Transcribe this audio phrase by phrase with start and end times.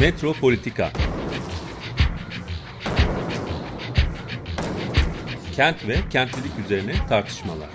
[0.00, 0.90] Metropolitika
[5.56, 7.68] Kent ve kentlilik üzerine tartışmalar.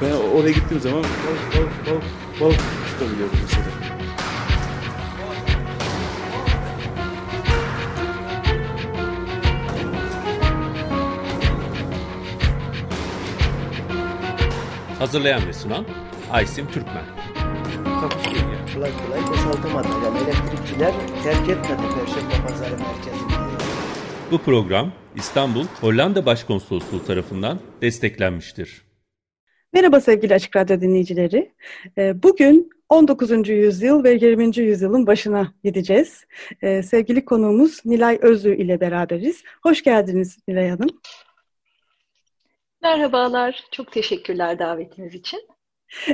[0.00, 2.02] Ben oraya gittiğim zaman balık balık balık
[2.40, 2.60] balık
[2.90, 3.66] tutabiliyordum mesela.
[14.98, 15.86] Hazırlayan ve sunan
[16.30, 17.31] Aysim Türkmen.
[18.74, 19.88] Kolay kolay boşaltamadı.
[20.04, 20.92] Yani elektrikçiler
[21.24, 23.32] terk etmedi Perşembe Pazarı merkezini.
[24.30, 28.82] Bu program İstanbul Hollanda Başkonsolosluğu tarafından desteklenmiştir.
[29.72, 31.54] Merhaba sevgili Açık Radyo dinleyicileri.
[31.98, 33.48] Ee, Bugün 19.
[33.48, 34.58] yüzyıl ve 20.
[34.58, 36.24] yüzyılın başına gideceğiz.
[36.62, 39.42] Ee, Sevgili konuğumuz Nilay Özlü ile beraberiz.
[39.62, 41.00] Hoş geldiniz Nilay Hanım.
[42.82, 45.51] Merhabalar, çok teşekkürler davetiniz için.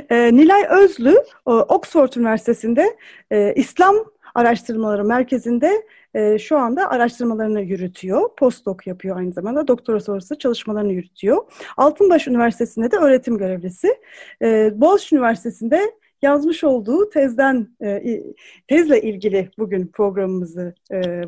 [0.09, 2.97] Ee, Nilay Özlü, Oxford Üniversitesi'nde
[3.31, 3.95] e, İslam
[4.35, 8.35] Araştırmaları Merkezi'nde e, şu anda araştırmalarını yürütüyor.
[8.37, 9.67] Postdoc yapıyor aynı zamanda.
[9.67, 11.37] Doktora sonrası çalışmalarını yürütüyor.
[11.77, 13.97] Altınbaş Üniversitesi'nde de öğretim görevlisi.
[14.41, 18.23] E, Boğaziçi Üniversitesi'nde yazmış olduğu tezden e,
[18.67, 21.21] tezle ilgili bugün programımızı e,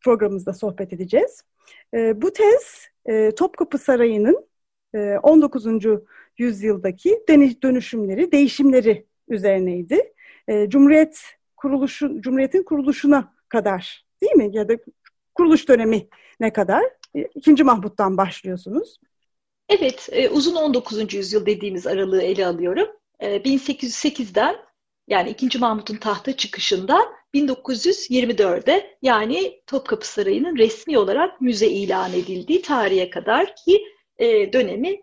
[0.00, 1.42] programımızda sohbet edeceğiz.
[1.94, 4.46] E, bu tez e, Topkapı Sarayı'nın
[4.94, 5.66] e, 19.
[6.38, 7.24] yüzyıldaki
[7.62, 10.12] dönüşümleri, değişimleri üzerineydi.
[10.48, 11.20] E, Cumhuriyet
[11.56, 14.50] kuruluşu, Cumhuriyet'in kuruluşuna kadar değil mi?
[14.52, 14.76] Ya da
[15.34, 16.08] kuruluş dönemi
[16.40, 16.82] ne kadar?
[17.16, 19.00] E, İkinci Mahmut'tan başlıyorsunuz.
[19.68, 21.14] Evet, e, uzun 19.
[21.14, 22.88] yüzyıl dediğimiz aralığı ele alıyorum.
[23.20, 24.56] E, 1808'den
[25.08, 25.58] yani 2.
[25.58, 33.84] Mahmut'un tahta çıkışından 1924'e yani Topkapı Sarayı'nın resmi olarak müze ilan edildiği tarihe kadar ki
[34.18, 35.00] e, dönemi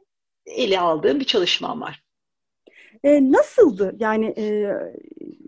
[0.47, 2.03] ele aldığım bir çalışmam var.
[3.03, 3.95] E, nasıldı?
[3.99, 4.73] Yani e,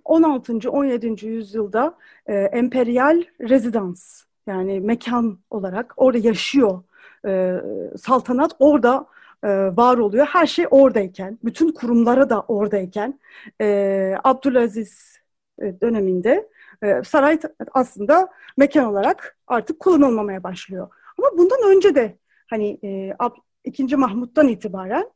[0.05, 0.69] 16.
[0.71, 1.27] 17.
[1.27, 6.83] yüzyılda e, emperyal rezidans yani mekan olarak orada yaşıyor.
[7.27, 7.55] E,
[7.97, 9.05] saltanat orada
[9.43, 10.25] e, var oluyor.
[10.25, 13.19] Her şey oradayken, bütün kurumlara da oradayken
[13.61, 15.19] e, Abdülaziz
[15.61, 16.49] e, döneminde
[16.83, 17.39] e, saray
[17.73, 20.87] aslında mekan olarak artık kullanılmamaya başlıyor.
[21.17, 22.17] Ama bundan önce de
[22.49, 22.87] hani e,
[23.19, 23.95] Ab- 2.
[23.95, 25.11] Mahmut'tan itibaren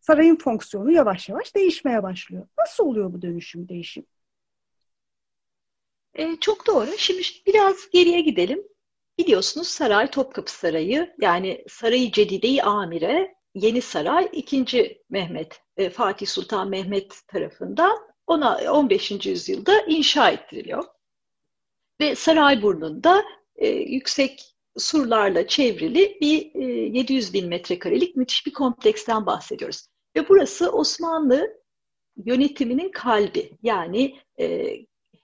[0.00, 2.48] sarayın fonksiyonu yavaş yavaş değişmeye başlıyor.
[2.58, 4.06] Nasıl oluyor bu dönüşüm, değişim?
[6.14, 6.90] E, çok doğru.
[6.98, 8.62] Şimdi biraz geriye gidelim.
[9.18, 15.02] Biliyorsunuz saray Topkapı Sarayı yani Sarayı Cedide-i Amire Yeni Saray 2.
[15.10, 19.26] Mehmet e, Fatih Sultan Mehmet tarafından ona 15.
[19.26, 20.84] yüzyılda inşa ettiriliyor.
[22.00, 23.24] Ve Sarayburnu'nda
[23.56, 26.64] e, yüksek surlarla çevrili bir e,
[26.98, 29.86] 700 bin metrekarelik müthiş bir kompleksten bahsediyoruz.
[30.16, 31.60] Ve burası Osmanlı
[32.16, 33.50] yönetiminin kalbi.
[33.62, 34.76] Yani e,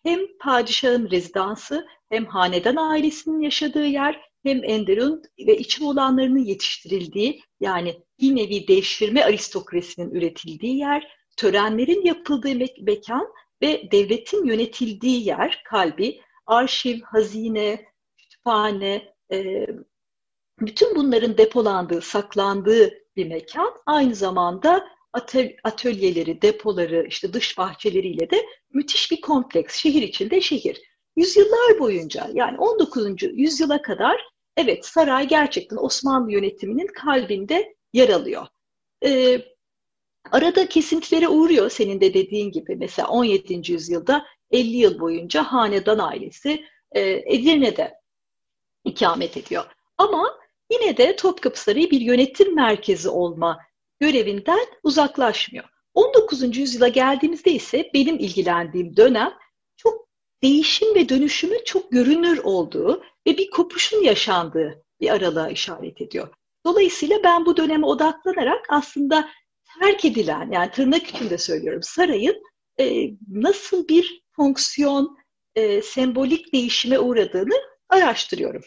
[0.02, 8.02] hem padişahın rezidansı hem hanedan ailesinin yaşadığı yer hem Enderun ve içi olanlarının yetiştirildiği yani
[8.20, 13.28] bir nevi devşirme aristokrasinin üretildiği yer, törenlerin yapıldığı me- mekan
[13.62, 17.84] ve devletin yönetildiği yer, kalbi, arşiv, hazine,
[18.18, 19.15] kütüphane,
[20.60, 23.72] bütün bunların depolandığı, saklandığı bir mekan.
[23.86, 29.76] Aynı zamanda atöl- atölyeleri, depoları, işte dış bahçeleriyle de müthiş bir kompleks.
[29.76, 30.80] Şehir içinde şehir.
[31.16, 33.22] Yüzyıllar boyunca yani 19.
[33.22, 34.20] yüzyıla kadar
[34.56, 38.46] evet saray gerçekten Osmanlı yönetiminin kalbinde yer alıyor.
[39.04, 39.40] Ee,
[40.32, 42.76] arada kesintilere uğruyor senin de dediğin gibi.
[42.76, 43.72] Mesela 17.
[43.72, 47.00] yüzyılda 50 yıl boyunca hanedan ailesi e,
[47.34, 47.94] Edirne'de
[48.86, 49.64] ikamet ediyor.
[49.98, 50.38] Ama
[50.72, 53.58] yine de Topkapı Sarayı bir yönetim merkezi olma
[54.00, 55.64] görevinden uzaklaşmıyor.
[55.94, 56.56] 19.
[56.56, 59.32] yüzyıla geldiğimizde ise benim ilgilendiğim dönem
[59.76, 60.08] çok
[60.42, 66.28] değişim ve dönüşümün çok görünür olduğu ve bir kopuşun yaşandığı bir aralığa işaret ediyor.
[66.66, 69.28] Dolayısıyla ben bu döneme odaklanarak aslında
[69.80, 72.42] terk edilen, yani tırnak içinde söylüyorum, sarayın
[72.80, 75.16] e, nasıl bir fonksiyon,
[75.54, 77.54] e, sembolik değişime uğradığını
[77.88, 78.62] araştırıyorum.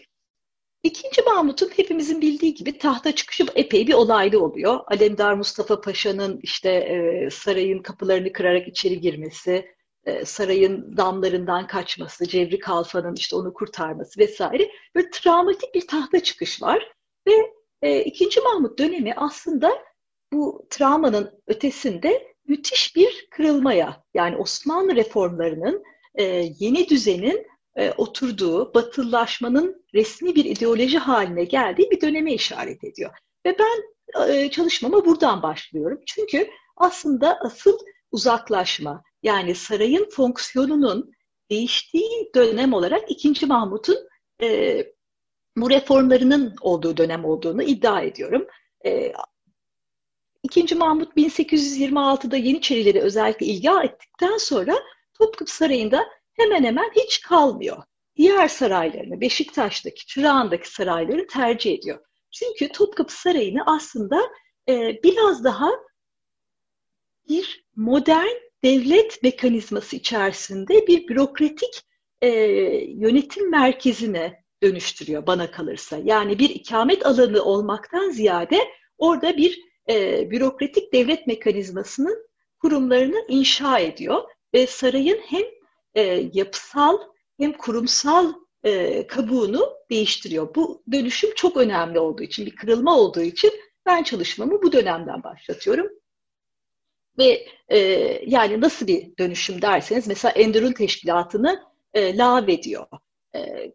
[0.83, 4.79] İkinci Mahmut'un hepimizin bildiği gibi tahta çıkışı epey bir olaylı oluyor.
[4.87, 12.59] Alemdar Mustafa Paşa'nın işte e, sarayın kapılarını kırarak içeri girmesi, e, sarayın damlarından kaçması, Cevri
[12.59, 14.71] Kalfa'nın işte onu kurtarması vesaire.
[14.95, 16.91] Böyle travmatik bir tahta çıkış var
[17.27, 17.33] ve
[17.81, 19.71] e, ikinci Mahmut dönemi aslında
[20.33, 25.83] bu travmanın ötesinde müthiş bir kırılmaya yani Osmanlı reformlarının
[26.15, 26.23] e,
[26.59, 33.11] yeni düzenin e, oturduğu, batılılaşmanın resmi bir ideoloji haline geldiği bir döneme işaret ediyor.
[33.45, 33.83] Ve ben
[34.29, 35.99] e, çalışmama buradan başlıyorum.
[36.05, 37.79] Çünkü aslında asıl
[38.11, 41.11] uzaklaşma, yani sarayın fonksiyonunun
[41.51, 43.45] değiştiği dönem olarak 2.
[43.45, 43.97] Mahmut'un
[44.41, 44.85] e,
[45.57, 48.47] bu reformlarının olduğu dönem olduğunu iddia ediyorum.
[48.85, 49.13] E,
[50.43, 50.75] 2.
[50.75, 54.75] Mahmut 1826'da Yeniçerileri özellikle ilgi ettikten sonra
[55.13, 56.05] Topkapı Sarayı'nda
[56.39, 57.83] hemen hemen hiç kalmıyor.
[58.15, 61.99] Diğer saraylarını, Beşiktaş'taki, Çırağan'daki sarayları tercih ediyor.
[62.31, 64.21] Çünkü Topkapı Sarayı'nı aslında
[64.69, 65.69] e, biraz daha
[67.29, 71.81] bir modern devlet mekanizması içerisinde bir bürokratik
[72.21, 72.29] e,
[72.87, 75.99] yönetim merkezine dönüştürüyor bana kalırsa.
[76.03, 78.59] Yani bir ikamet alanı olmaktan ziyade
[78.97, 82.27] orada bir e, bürokratik devlet mekanizmasının
[82.59, 85.43] kurumlarını inşa ediyor ve sarayın hem
[85.95, 86.97] e, yapısal
[87.37, 88.33] hem kurumsal
[88.63, 90.55] e, kabuğunu değiştiriyor.
[90.55, 93.51] Bu dönüşüm çok önemli olduğu için, bir kırılma olduğu için
[93.85, 95.87] ben çalışmamı bu dönemden başlatıyorum.
[97.17, 97.79] Ve e,
[98.27, 101.63] yani nasıl bir dönüşüm derseniz mesela Enderun Teşkilatı'nı
[101.93, 102.85] e, lağvediyor.
[103.35, 103.71] E,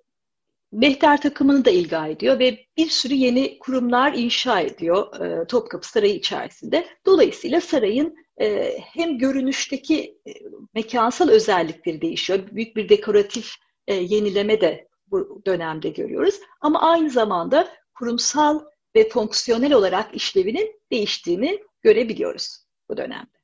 [0.73, 6.15] Mehter takımını da ilga ediyor ve bir sürü yeni kurumlar inşa ediyor e, Topkapı Sarayı
[6.15, 6.87] içerisinde.
[7.07, 10.33] Dolayısıyla sarayın e, hem görünüşteki e,
[10.75, 12.39] mekansal özellikleri değişiyor.
[12.53, 13.55] Büyük bir dekoratif
[13.87, 16.41] e, yenileme de bu dönemde görüyoruz.
[16.61, 18.61] Ama aynı zamanda kurumsal
[18.97, 23.39] ve fonksiyonel olarak işlevinin değiştiğini görebiliyoruz bu dönemde.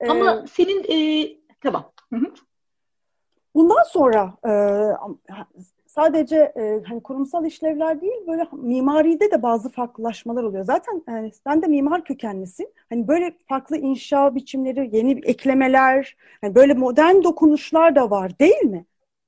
[0.00, 1.28] Ee, Ama senin e,
[1.60, 1.92] tamam.
[2.12, 2.34] Hı hı.
[3.54, 4.52] Bundan sonra e,
[5.94, 10.64] sadece e, hani kurumsal işlevler değil böyle mimaride de bazı farklılaşmalar oluyor.
[10.64, 12.74] Zaten e, sen de mimar kökenlisin.
[12.88, 18.84] Hani böyle farklı inşa biçimleri, yeni eklemeler, yani böyle modern dokunuşlar da var değil mi?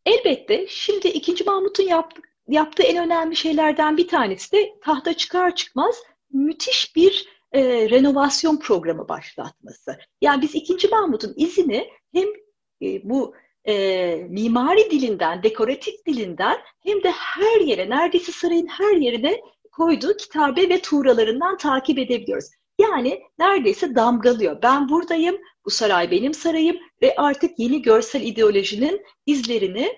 [0.07, 0.67] Elbette.
[0.69, 1.45] Şimdi 2.
[1.45, 5.97] Mahmut'un yaptığı, yaptığı en önemli şeylerden bir tanesi de tahta çıkar çıkmaz
[6.33, 9.99] müthiş bir e, renovasyon programı başlatması.
[10.21, 10.89] Yani biz 2.
[10.89, 12.29] Mahmut'un izini hem
[12.83, 13.35] e, bu
[13.69, 19.41] e, mimari dilinden, dekoratif dilinden hem de her yere, neredeyse sarayın her yerine
[19.73, 22.51] koyduğu kitabe ve tuğralarından takip edebiliyoruz.
[22.79, 24.63] Yani neredeyse damgalıyor.
[24.63, 29.93] Ben buradayım, bu saray benim sarayım ve artık yeni görsel ideolojinin izlerini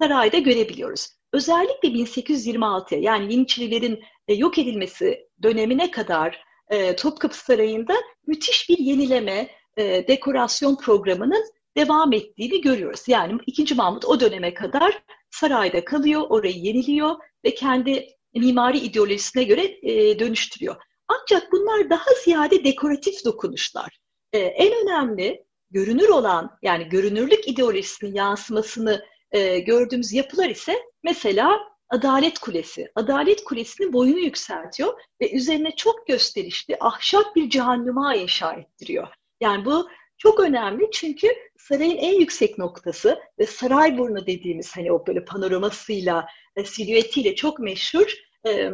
[0.00, 1.08] sarayda görebiliyoruz.
[1.32, 7.94] Özellikle 1826'ya yani Yeniçerilerin e, yok edilmesi dönemine kadar e, Topkapı Sarayı'nda
[8.26, 11.44] müthiş bir yenileme, e, dekorasyon programının
[11.76, 13.02] devam ettiğini görüyoruz.
[13.06, 13.74] Yani 2.
[13.74, 20.76] Mahmut o döneme kadar sarayda kalıyor, orayı yeniliyor ve kendi mimari ideolojisine göre e, dönüştürüyor.
[21.08, 23.98] Ancak bunlar daha ziyade dekoratif dokunuşlar.
[24.32, 32.38] E, en önemli görünür olan yani görünürlük ideolojisinin yansımasını e, gördüğümüz yapılar ise mesela Adalet
[32.38, 32.92] Kulesi.
[32.94, 39.08] Adalet Kulesi'nin boyunu yükseltiyor ve üzerine çok gösterişli ahşap bir cehennuma inşa ettiriyor.
[39.40, 39.88] Yani bu
[40.22, 41.28] çok önemli çünkü
[41.58, 46.26] sarayın en yüksek noktası ve Sarayburnu dediğimiz hani o böyle panoramasıyla,
[46.56, 48.14] e, silüetiyle çok meşhur
[48.46, 48.70] e,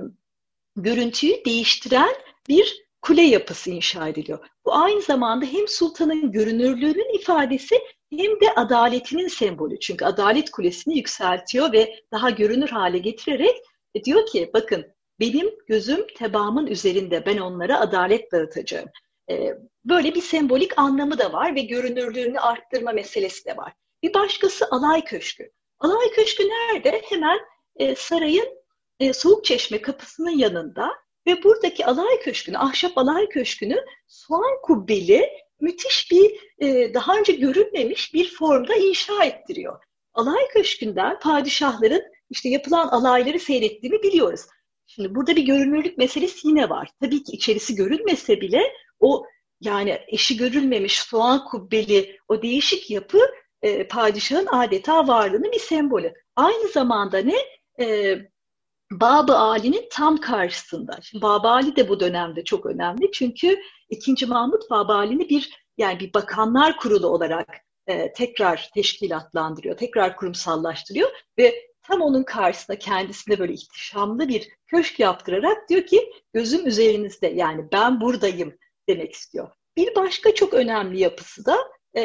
[0.77, 2.15] görüntüyü değiştiren
[2.49, 4.47] bir kule yapısı inşa ediliyor.
[4.65, 7.75] Bu aynı zamanda hem sultanın görünürlüğünün ifadesi
[8.11, 9.81] hem de adaletinin sembolü.
[9.81, 13.56] Çünkü adalet kulesini yükseltiyor ve daha görünür hale getirerek
[13.95, 14.87] e, diyor ki bakın
[15.21, 18.88] benim gözüm tebaamın üzerinde ben onlara adalet dağıtacağım.
[19.31, 19.55] E,
[19.88, 23.73] böyle bir sembolik anlamı da var ve görünürlüğünü arttırma meselesi de var.
[24.02, 25.50] Bir başkası alay köşkü.
[25.78, 27.02] Alay köşkü nerede?
[27.04, 27.38] Hemen
[27.76, 28.49] e, sarayın
[29.00, 30.90] e, soğuk çeşme kapısının yanında
[31.26, 33.76] ve buradaki alay köşkünü, ahşap alay köşkünü
[34.07, 35.30] soğan kubbeli
[35.61, 39.83] müthiş bir e, daha önce görülmemiş bir formda inşa ettiriyor.
[40.14, 44.40] Alay köşkünden padişahların işte yapılan alayları seyrettiğini biliyoruz.
[44.87, 46.90] Şimdi burada bir görünürlük meselesi yine var.
[47.00, 48.62] Tabii ki içerisi görünmese bile
[49.00, 49.25] o
[49.61, 53.19] yani eşi görülmemiş soğan kubbeli o değişik yapı
[53.62, 56.15] e, padişahın adeta varlığının bir sembolü.
[56.37, 57.37] Aynı zamanda ne?
[57.85, 58.19] E,
[58.93, 60.99] Babı Ali'nin tam karşısında.
[61.03, 63.59] Şimdi Babı Ali de bu dönemde çok önemli çünkü
[63.91, 64.27] 2.
[64.27, 67.49] Mahmut Babı Ali'ni bir yani bir bakanlar kurulu olarak
[67.87, 75.69] e, tekrar teşkilatlandırıyor, tekrar kurumsallaştırıyor ve tam onun karşısında kendisine böyle ihtişamlı bir köşk yaptırarak
[75.69, 78.55] diyor ki gözüm üzerinizde yani ben buradayım
[78.88, 79.50] demek istiyor.
[79.76, 81.57] Bir başka çok önemli yapısı da
[81.97, 82.02] e,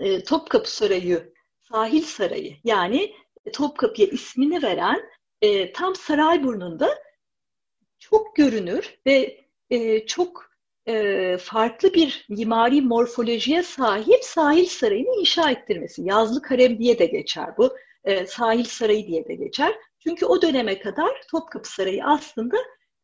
[0.00, 3.14] e, Topkapı Sarayı, Sahil Sarayı yani
[3.52, 5.10] Topkapı'ya ismini veren
[5.42, 6.98] e, tam Sarayburnu'nda
[7.98, 10.50] çok görünür ve e, çok
[10.88, 16.02] e, farklı bir mimari morfolojiye sahip sahil sarayını inşa ettirmesi.
[16.02, 17.76] Yazlı Harem diye de geçer bu.
[18.04, 19.74] E, sahil Sarayı diye de geçer.
[19.98, 22.56] Çünkü o döneme kadar Topkapı Sarayı aslında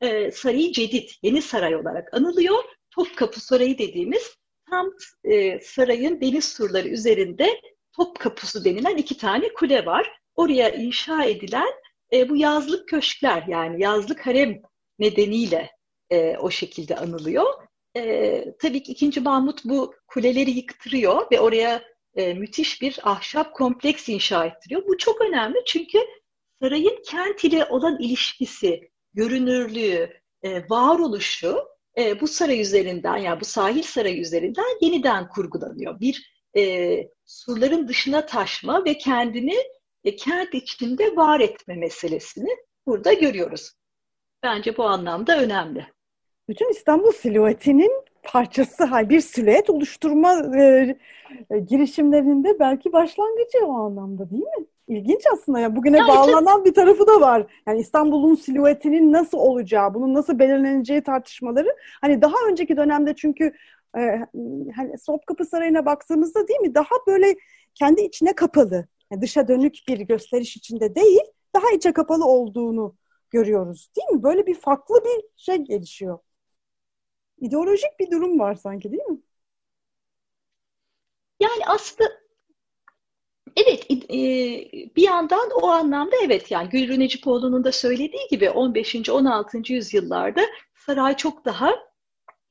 [0.02, 2.64] e, Sarayı Cedid, yeni saray olarak anılıyor.
[2.90, 4.37] Topkapı Sarayı dediğimiz
[4.71, 4.90] tam
[5.25, 7.61] e, sarayın deniz surları üzerinde
[7.97, 10.12] Topkapısı denilen iki tane kule var.
[10.35, 11.73] Oraya inşa edilen
[12.12, 14.62] e, bu yazlık köşkler yani yazlık harem
[14.99, 15.71] nedeniyle
[16.11, 17.47] e, o şekilde anılıyor.
[17.97, 19.21] E, tabii ki 2.
[19.21, 21.82] Mahmut bu kuleleri yıktırıyor ve oraya
[22.14, 24.87] e, müthiş bir ahşap kompleks inşa ettiriyor.
[24.87, 25.99] Bu çok önemli çünkü
[26.62, 30.11] sarayın kent ile olan ilişkisi, görünürlüğü,
[30.42, 36.00] e, varoluşu e, bu saray üzerinden yani bu sahil saray üzerinden yeniden kurgulanıyor.
[36.00, 39.57] Bir e, surların dışına taşma ve kendini
[40.04, 42.50] e, kent içinde var etme meselesini
[42.87, 43.73] burada görüyoruz.
[44.42, 45.87] Bence bu anlamda önemli.
[46.49, 50.97] Bütün İstanbul silüetinin parçası, bir silüet oluşturma e,
[51.50, 54.67] e, girişimlerinde belki başlangıcı o anlamda değil mi?
[54.88, 56.69] İlginç aslında ya bugüne yani bağlanan tabii.
[56.69, 57.47] bir tarafı da var.
[57.67, 61.76] Yani İstanbul'un silüetinin nasıl olacağı, bunun nasıl belirleneceği tartışmaları.
[62.00, 63.52] Hani daha önceki dönemde çünkü
[63.99, 64.00] e,
[64.76, 67.35] hani Topkapı Sarayı'na baktığımızda değil mi daha böyle
[67.75, 71.21] kendi içine kapalı, yani dışa dönük bir gösteriş içinde değil,
[71.55, 72.95] daha içe kapalı olduğunu
[73.31, 74.23] görüyoruz değil mi?
[74.23, 76.19] Böyle bir farklı bir şey gelişiyor.
[77.43, 79.19] İdeolojik bir durum var sanki değil mi?
[81.41, 82.11] Yani aslında
[83.57, 84.17] evet e,
[84.97, 89.11] bir yandan o anlamda evet yani Gülrü Necipoğlu'nun da söylediği gibi 15.
[89.11, 89.73] 16.
[89.73, 90.43] yüzyıllarda
[90.87, 91.73] saray çok daha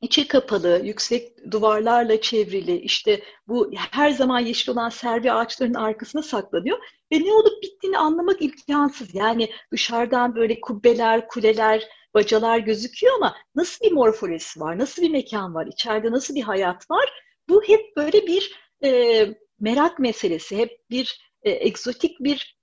[0.02, 6.80] içe kapalı, yüksek duvarlarla çevrili, işte bu her zaman yeşil olan servi ağaçlarının arkasına saklanıyor
[7.12, 9.16] ve ne olup bittiğini anlamak imkansız.
[9.16, 15.56] Yani dışarıdan böyle kubbeler, kuleler, bacalar gözüküyor ama nasıl bir morfolojisi var, nasıl bir mekan
[15.56, 17.10] var, içeride nasıl bir hayat var?
[17.50, 19.28] Bu hep böyle bir e,
[19.60, 22.58] merak meselesi, hep bir e, egzotik bir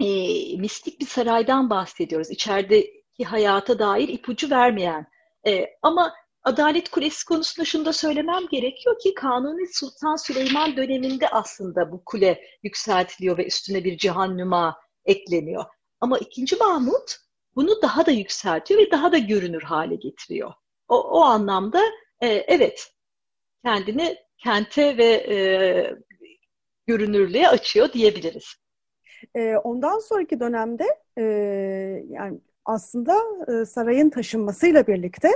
[0.00, 0.06] e,
[0.56, 2.30] mistik bir saraydan bahsediyoruz.
[2.30, 5.06] İçerideki hayata dair ipucu vermeyen.
[5.46, 11.92] E, ama Adalet Kulesi konusunda şunu da söylemem gerekiyor ki Kanuni Sultan Süleyman döneminde aslında
[11.92, 15.64] bu kule yükseltiliyor ve üstüne bir cihannüma ekleniyor.
[16.00, 17.16] Ama ikinci Mahmut
[17.56, 20.52] bunu daha da yükseltiyor ve daha da görünür hale getiriyor.
[20.88, 21.80] O, o anlamda
[22.20, 22.92] e, evet
[23.64, 25.36] kendini kente ve e,
[26.86, 28.54] görünürlüğe açıyor diyebiliriz.
[29.34, 30.84] E, ondan sonraki dönemde
[31.18, 31.22] e,
[32.08, 35.28] yani aslında e, sarayın taşınmasıyla birlikte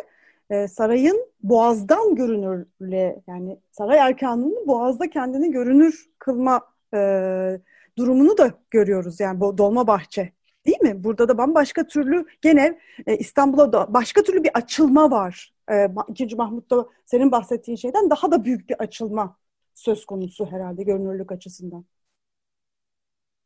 [0.50, 6.60] e, sarayın boğazdan görünürle yani saray erkanının boğazda kendini görünür kılma
[6.94, 6.98] e,
[7.98, 10.32] durumunu da görüyoruz yani bu dolma bahçe
[10.66, 11.04] değil mi?
[11.04, 15.54] Burada da bambaşka türlü gene e, İstanbul'a da başka türlü bir açılma var.
[15.72, 19.36] E, İkinci Mahmut'ta senin bahsettiğin şeyden daha da büyük bir açılma
[19.74, 21.84] söz konusu herhalde görünürlük açısından.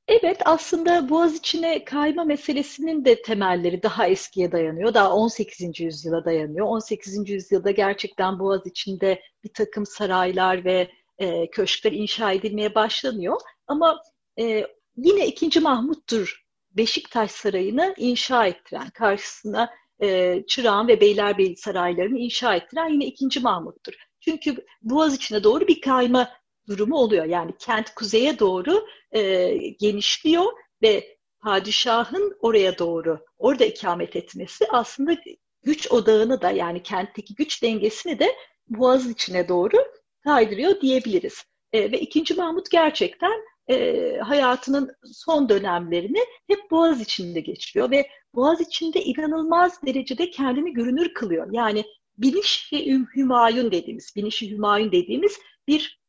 [0.09, 4.95] Evet aslında Boğaz içine kayma meselesinin de temelleri daha eskiye dayanıyor.
[4.95, 5.81] Daha 18.
[5.81, 6.67] yüzyıla dayanıyor.
[6.67, 7.31] 18.
[7.31, 13.41] yüzyılda gerçekten Boğaz içinde bir takım saraylar ve e, köşkler inşa edilmeye başlanıyor.
[13.67, 14.03] Ama
[14.41, 14.67] e,
[14.97, 15.61] yine 2.
[15.61, 16.44] Mahmut'tur
[16.77, 19.71] Beşiktaş Sarayı'nı inşa ettiren, karşısına
[20.03, 23.41] e, Çırağan ve Beylerbeyi saraylarını inşa ettiren yine 2.
[23.41, 23.95] Mahmut'tur.
[24.21, 26.31] Çünkü Boğaz içine doğru bir kayma
[26.69, 27.25] durumu oluyor.
[27.25, 30.53] Yani kent kuzeye doğru e, genişliyor
[30.83, 35.17] ve padişahın oraya doğru orada ikamet etmesi aslında
[35.63, 38.37] güç odağını da yani kentteki güç dengesini de
[38.69, 39.77] Boğaz içine doğru
[40.25, 41.45] kaydırıyor diyebiliriz.
[41.73, 48.61] E, ve ikinci Mahmut gerçekten e, hayatının son dönemlerini hep Boğaz içinde geçiriyor ve Boğaz
[48.61, 51.49] içinde inanılmaz derecede kendini görünür kılıyor.
[51.53, 51.85] Yani
[52.19, 56.01] Biniş-i Hümayun dediğimiz, Biniş-i Hümayun dediğimiz bir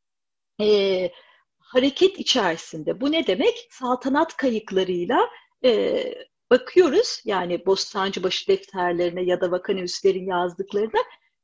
[0.61, 1.11] e,
[1.59, 3.01] hareket içerisinde.
[3.01, 3.67] Bu ne demek?
[3.69, 5.29] Saltanat kayıklarıyla
[5.65, 6.03] e,
[6.51, 11.01] bakıyoruz yani Bostancıbaşı defterlerine ya da vakanüslerin yazdıklarına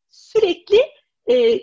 [0.09, 0.81] sürekli
[1.29, 1.59] e,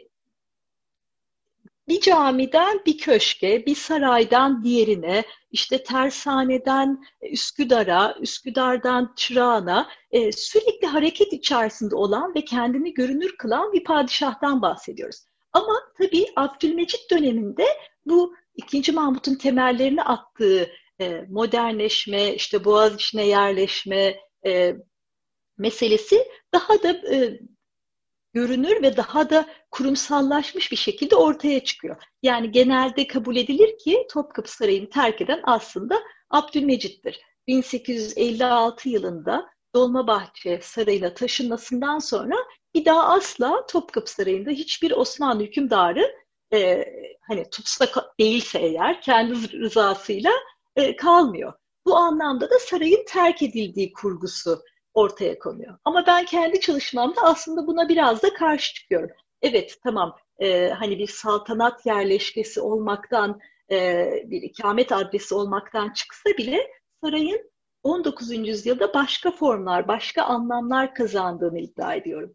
[1.88, 11.32] bir camiden bir köşke, bir saraydan diğerine, işte tersaneden Üsküdar'a, Üsküdar'dan Çırağan'a e, sürekli hareket
[11.32, 15.24] içerisinde olan ve kendini görünür kılan bir padişahtan bahsediyoruz.
[15.52, 17.66] Ama tabii Abdülmecit döneminde
[18.06, 24.16] bu ikinci Mahmut'un temellerini attığı e, modernleşme, işte boğaz içine yerleşme
[24.46, 24.76] e,
[25.58, 27.40] meselesi daha da e,
[28.32, 31.96] görünür ve daha da kurumsallaşmış bir şekilde ortaya çıkıyor.
[32.22, 35.98] Yani genelde kabul edilir ki Topkapı Sarayı'nı terk eden aslında
[36.30, 37.20] Abdülmecit'tir.
[37.46, 42.36] 1856 yılında Dolmabahçe Sarayı'na taşınmasından sonra
[42.74, 46.14] bir daha asla Topkapı Sarayı'nda hiçbir Osmanlı hükümdarı
[46.52, 46.84] e,
[47.28, 50.32] hani tutsak değilse eğer kendi rızasıyla
[50.76, 51.52] e, kalmıyor.
[51.86, 54.62] Bu anlamda da sarayın terk edildiği kurgusu
[54.98, 55.78] ortaya konuyor.
[55.84, 59.10] Ama ben kendi çalışmamda aslında buna biraz da karşı çıkıyorum.
[59.42, 63.40] evet tamam e, hani bir saltanat yerleşkesi olmaktan
[63.70, 66.70] e, bir ikamet adresi olmaktan çıksa bile
[67.04, 67.50] sarayın
[67.82, 68.30] 19.
[68.30, 72.34] yüzyılda başka formlar, başka anlamlar kazandığını iddia ediyorum.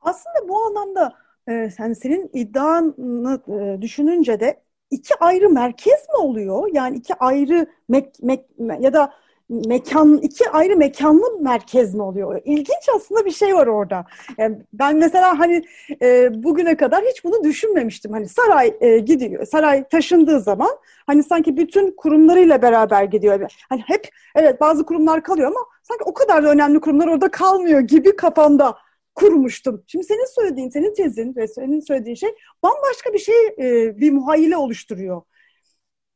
[0.00, 1.12] Aslında bu anlamda
[1.48, 6.68] e, yani senin iddianı e, düşününce de iki ayrı merkez mi oluyor?
[6.72, 8.46] Yani iki ayrı mek, mek,
[8.80, 9.14] ya da
[9.48, 12.40] mekan iki ayrı mekanlı merkez mi oluyor?
[12.44, 14.04] İlginç aslında bir şey var orada.
[14.38, 15.64] Yani ben mesela hani
[16.02, 18.12] e, bugüne kadar hiç bunu düşünmemiştim.
[18.12, 20.70] Hani saray e, gidiyor, saray taşındığı zaman
[21.06, 23.52] hani sanki bütün kurumlarıyla beraber gidiyor.
[23.68, 27.80] Hani hep evet bazı kurumlar kalıyor ama sanki o kadar da önemli kurumlar orada kalmıyor
[27.80, 28.76] gibi kafamda
[29.14, 29.84] kurmuştum.
[29.86, 34.56] Şimdi senin söylediğin, senin tezin ve senin söylediğin şey bambaşka bir şey, e, bir muhayyile
[34.56, 35.22] oluşturuyor.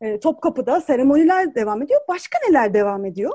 [0.01, 2.01] E, Topkapı'da seremoniler devam ediyor.
[2.09, 3.33] Başka neler devam ediyor?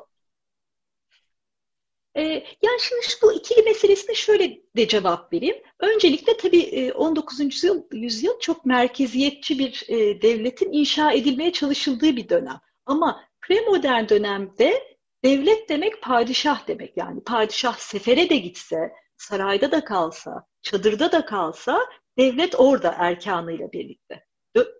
[2.16, 2.24] Ee,
[2.62, 5.56] yani şimdi bu ikili meselesine şöyle de cevap vereyim.
[5.80, 7.42] Öncelikle tabii 19.
[7.42, 12.60] E, yüzyıl, yüzyıl çok merkeziyetçi bir e, devletin inşa edilmeye çalışıldığı bir dönem.
[12.86, 16.98] Ama premodern dönemde devlet demek padişah demek.
[16.98, 21.80] Yani padişah sefere de gitse, sarayda da kalsa, çadırda da kalsa
[22.18, 24.26] devlet orada erkanıyla birlikte.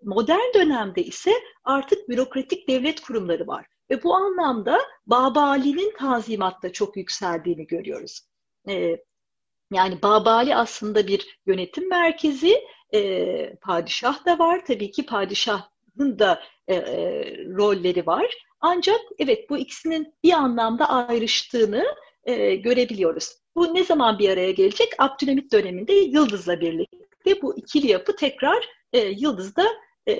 [0.02, 1.32] Modern dönemde ise
[1.64, 3.66] artık bürokratik devlet kurumları var.
[3.90, 8.20] Ve bu anlamda Babali'nin tanzimatta çok yükseldiğini görüyoruz.
[8.68, 8.96] Ee,
[9.72, 12.60] yani Babali aslında bir yönetim merkezi,
[12.94, 14.64] e, padişah da var.
[14.66, 16.98] Tabii ki padişahın da e, e,
[17.46, 18.34] rolleri var.
[18.60, 21.84] Ancak evet bu ikisinin bir anlamda ayrıştığını
[22.24, 23.30] e, görebiliyoruz.
[23.56, 24.88] Bu ne zaman bir araya gelecek?
[24.98, 29.64] Abdülhamit döneminde Yıldız'la birlikte bu ikili yapı tekrar e, Yıldız'da
[30.08, 30.14] e,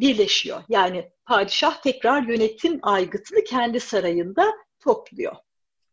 [0.00, 0.62] birleşiyor.
[0.68, 4.44] Yani padişah tekrar yönetim aygıtını kendi sarayında
[4.80, 5.36] topluyor.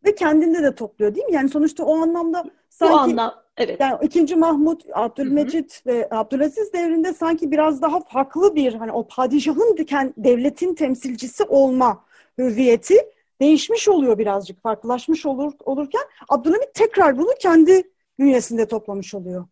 [0.06, 1.34] Ve kendinde de topluyor değil mi?
[1.34, 3.79] Yani sonuçta o anlamda sanki Bu anlam, evet.
[3.79, 4.35] yani 2.
[4.35, 9.77] Mahmut, Abdülmecit ve Abdülaziz devrinde sanki biraz daha farklı bir hani o padişahın
[10.18, 12.05] devletin temsilcisi olma
[12.38, 12.96] hüviyeti
[13.42, 17.83] değişmiş oluyor birazcık, farklılaşmış olur olurken Abdülhamit tekrar bunu kendi
[18.20, 19.46] bünyesinde toplamış oluyor.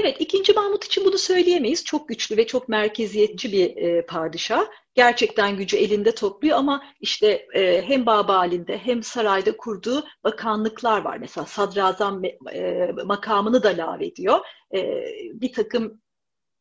[0.00, 1.84] Evet, ikinci Mahmut için bunu söyleyemeyiz.
[1.84, 4.64] Çok güçlü ve çok merkeziyetçi bir e, padişah.
[4.94, 11.18] Gerçekten gücü elinde topluyor ama işte e, hem baba halinde hem sarayda kurduğu bakanlıklar var.
[11.18, 14.40] Mesela sadrazam e, makamını da lağvediyor.
[14.74, 16.00] E, bir takım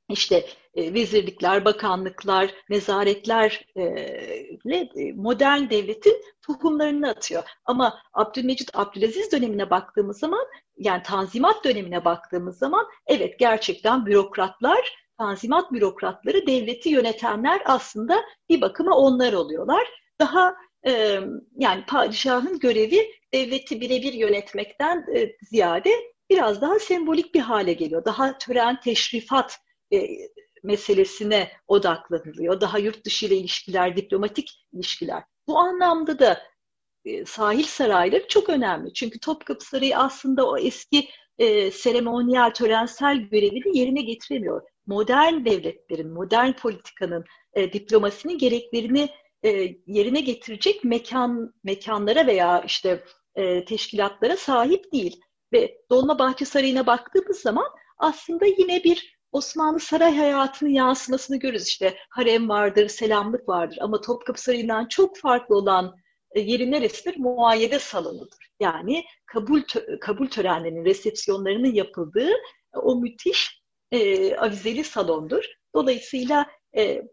[0.10, 0.46] işte
[0.78, 3.60] e, vezirlikler, bakanlıklar, nezaretlerle
[4.96, 7.44] e, modern devletin tohumlarını atıyor.
[7.66, 10.46] Ama Abdülmecit Abdülaziz dönemine baktığımız zaman
[10.78, 18.98] yani Tanzimat dönemine baktığımız zaman evet gerçekten bürokratlar, Tanzimat bürokratları devleti yönetenler aslında bir bakıma
[18.98, 19.88] onlar oluyorlar.
[20.20, 20.56] Daha
[20.88, 21.20] e,
[21.58, 25.06] yani padişahın görevi devleti birebir yönetmekten
[25.42, 25.92] ziyade
[26.30, 28.06] biraz daha sembolik bir hale geliyor.
[28.06, 29.58] Daha tören, teşrifat
[30.68, 32.62] meselesine odaklanılıyor.
[32.62, 35.24] Daha yurt dışı ile ilişkiler, diplomatik ilişkiler.
[35.48, 36.42] Bu anlamda da
[37.06, 38.94] e, sahil sarayları çok önemli.
[38.94, 44.62] Çünkü Topkapı Sarayı aslında o eski e, seremoniyel, törensel görevini yerine getiremiyor.
[44.86, 49.10] Modern devletlerin, modern politikanın, e, diplomasinin gereklerini
[49.44, 49.50] e,
[49.88, 53.04] yerine getirecek mekan mekanlara veya işte
[53.36, 55.22] e, teşkilatlara sahip değil.
[55.54, 61.68] Ve Dolmabahçe Sarayı'na baktığımız zaman aslında yine bir Osmanlı saray hayatının yansımasını görürüz.
[61.68, 65.96] İşte harem vardır, selamlık vardır ama Topkapı Sarayı'ndan çok farklı olan
[66.32, 67.18] e, yeri neresidir?
[67.18, 68.52] Muayyede salonudur.
[68.60, 69.62] Yani kabul
[70.02, 72.32] kabul törenlerinin, resepsiyonlarının yapıldığı
[72.76, 73.62] e, o müthiş
[73.92, 75.44] e, avizeli salondur.
[75.76, 76.46] Dolayısıyla
[76.78, 77.04] e,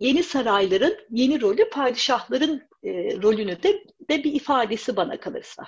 [0.00, 5.66] yeni sarayların yeni rolü padişahların e, rolünü de, de bir ifadesi bana kalırsa.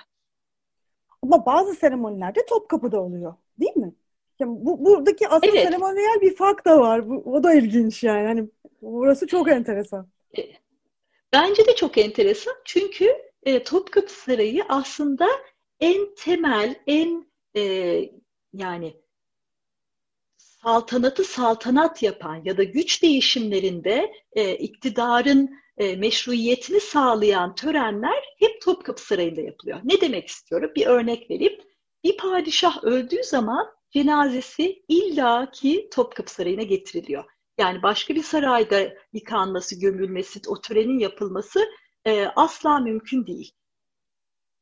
[1.21, 3.93] Ama bazı seremonilerde Topkapı'da oluyor değil mi?
[4.39, 5.67] Yani bu, buradaki aslında evet.
[5.67, 7.09] seremoniyel bir fark da var.
[7.09, 8.27] Bu, o da ilginç yani.
[8.27, 8.49] Hani
[8.81, 10.07] burası çok enteresan.
[10.37, 10.41] E,
[11.33, 12.55] bence de çok enteresan.
[12.65, 15.27] Çünkü e, Topkapı Sarayı aslında
[15.79, 17.25] en temel, en
[17.55, 17.61] e,
[18.53, 18.93] yani
[20.37, 29.01] saltanatı saltanat yapan ya da güç değişimlerinde e, iktidarın e, meşruiyetini sağlayan törenler hep Topkapı
[29.01, 29.79] Sarayı'nda yapılıyor.
[29.83, 30.71] Ne demek istiyorum?
[30.75, 31.61] Bir örnek vereyim.
[32.03, 37.23] Bir padişah öldüğü zaman cenazesi illaki Topkapı Sarayı'na getiriliyor.
[37.57, 41.69] Yani başka bir sarayda yıkanması, gömülmesi, o törenin yapılması
[42.05, 43.51] e, asla mümkün değil.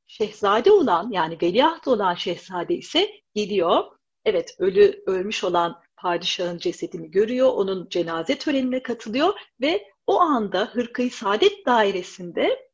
[0.07, 3.83] Şehzade olan yani veliaht olan şehzade ise gidiyor.
[4.25, 11.11] Evet ölü ölmüş olan padişahın cesedini görüyor, onun cenaze törenine katılıyor ve o anda Hırkayı
[11.11, 12.69] Saadet Dairesi'nde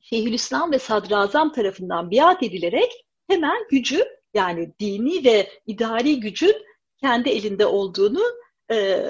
[0.00, 6.54] Şeyhülislam ve Sadrazam tarafından biat edilerek hemen gücü Yani dini ve idari gücün
[7.00, 8.22] kendi elinde olduğunu
[8.70, 9.06] e,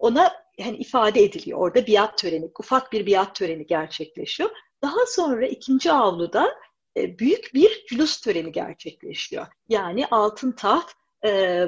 [0.00, 1.58] ona yani ifade ediliyor.
[1.58, 4.50] Orada biat töreni, ufak bir biat töreni gerçekleşiyor.
[4.82, 6.54] Daha sonra ikinci avluda
[6.96, 9.46] e, büyük bir cülus töreni gerçekleşiyor.
[9.68, 10.92] Yani altın taht
[11.24, 11.62] e,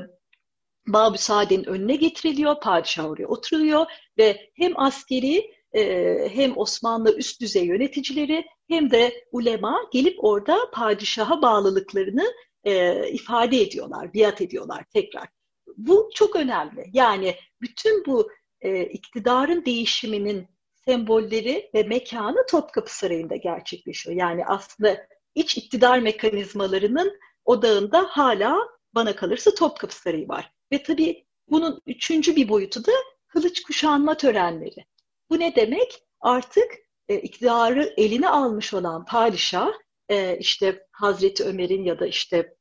[0.86, 3.86] Babü Saadet'in önüne getiriliyor, padişah oraya oturuyor
[4.18, 11.42] ve hem askeri e, hem Osmanlı üst düzey yöneticileri hem de ulema gelip orada padişaha
[11.42, 12.32] bağlılıklarını
[12.64, 15.28] e, ifade ediyorlar, biat ediyorlar tekrar.
[15.76, 16.90] Bu çok önemli.
[16.92, 24.16] Yani bütün bu e, iktidarın değişiminin sembolleri ve mekanı Topkapı Sarayı'nda gerçekleşiyor.
[24.16, 28.58] Yani aslında iç iktidar mekanizmalarının odağında hala
[28.94, 30.52] bana kalırsa Topkapı Sarayı var.
[30.72, 32.92] Ve tabii bunun üçüncü bir boyutu da
[33.28, 34.84] kılıç kuşanma törenleri.
[35.30, 36.02] Bu ne demek?
[36.20, 36.72] Artık
[37.08, 39.72] e, iktidarı eline almış olan padişah,
[40.08, 42.54] e, işte Hazreti Ömer'in ya da işte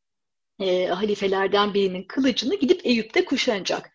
[0.59, 3.91] e, halifelerden birinin kılıcını gidip Eyüp'te kuşanacak.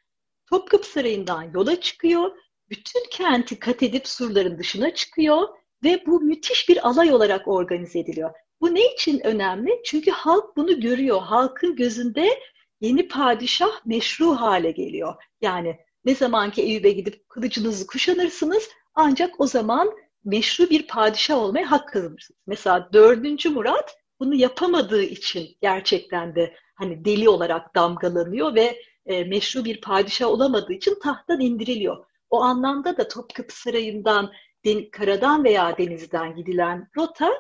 [0.50, 2.30] Topkapı Sarayı'ndan yola çıkıyor,
[2.70, 5.48] bütün kenti kat edip surların dışına çıkıyor
[5.84, 8.30] ve bu müthiş bir alay olarak organize ediliyor.
[8.60, 9.80] Bu ne için önemli?
[9.84, 11.22] Çünkü halk bunu görüyor.
[11.22, 12.40] Halkın gözünde
[12.80, 15.14] yeni padişah meşru hale geliyor.
[15.40, 19.92] Yani ne zaman ki Eyüp'e gidip kılıcınızı kuşanırsınız ancak o zaman
[20.24, 22.40] meşru bir padişah olmaya hak kazanırsınız.
[22.46, 23.44] Mesela 4.
[23.44, 30.28] Murat bunu yapamadığı için gerçekten de hani deli olarak damgalanıyor ve e, meşru bir padişah
[30.28, 32.04] olamadığı için tahttan indiriliyor.
[32.30, 34.32] O anlamda da Topkapı Sarayı'ndan,
[34.64, 37.32] den, karadan veya denizden gidilen rota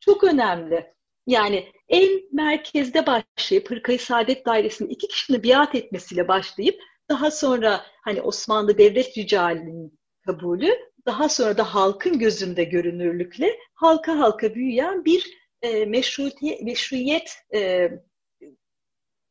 [0.00, 0.92] çok önemli.
[1.26, 8.22] Yani en merkezde başlayıp Hırkayı Saadet Dairesi'nin iki kişinin biat etmesiyle başlayıp daha sonra hani
[8.22, 10.70] Osmanlı Devlet Ricali'nin kabulü,
[11.06, 17.90] daha sonra da halkın gözünde görünürlükle halka halka büyüyen bir e, meşruiyet, meşruiyet e,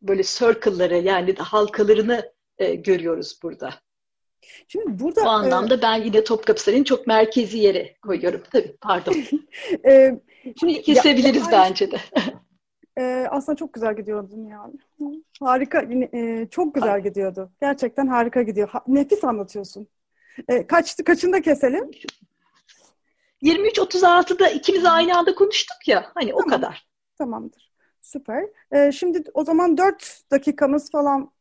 [0.01, 3.73] böyle circle'ları yani halkalarını e, görüyoruz burada.
[4.67, 8.43] Şimdi burada bu anlamda e, ben yine Topkapı Sarayı'nın çok merkezi yere koyuyorum.
[8.51, 9.15] Tabii pardon.
[9.85, 10.19] e,
[10.59, 11.97] şimdi kesebiliriz ya, bence de.
[12.97, 14.73] e, aslında çok güzel gidiyordun yani.
[15.39, 15.81] Harika,
[16.13, 17.51] e, çok güzel gidiyordu.
[17.61, 18.69] Gerçekten harika gidiyor.
[18.69, 19.87] Ha, nefis anlatıyorsun.
[20.47, 21.91] E, kaçtı, kaçında keselim?
[23.41, 26.11] 23.36'da ikimiz aynı anda konuştuk ya.
[26.13, 26.45] Hani tamam.
[26.45, 26.87] o kadar.
[27.17, 27.71] Tamamdır.
[28.01, 28.43] Süper.
[28.71, 31.35] Ee, şimdi o zaman dört dakikamız falan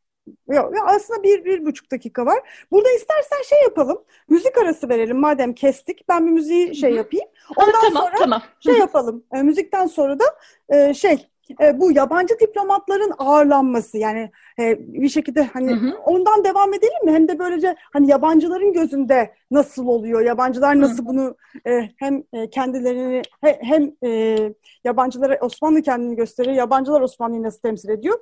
[0.49, 2.67] Yok, aslında bir, bir buçuk dakika var.
[2.71, 4.05] Burada istersen şey yapalım.
[4.29, 6.09] Müzik arası verelim madem kestik.
[6.09, 7.27] Ben bir müziği şey yapayım.
[7.57, 8.43] Ondan ha, tamam, sonra tamam.
[8.61, 9.25] şey yapalım.
[9.35, 10.25] E, müzikten sonra da
[10.69, 11.29] e, şey
[11.61, 15.99] e, bu yabancı diplomatların ağırlanması yani e, bir şekilde hani hı hı.
[15.99, 17.13] ondan devam edelim mi?
[17.13, 20.21] Hem de böylece hani yabancıların gözünde nasıl oluyor?
[20.21, 21.07] Yabancılar nasıl hı.
[21.07, 24.39] bunu e, hem kendilerini he, hem e,
[24.85, 26.57] yabancılara Osmanlı kendini gösteriyor.
[26.57, 28.19] Yabancılar Osmanlı'yı nasıl temsil ediyor?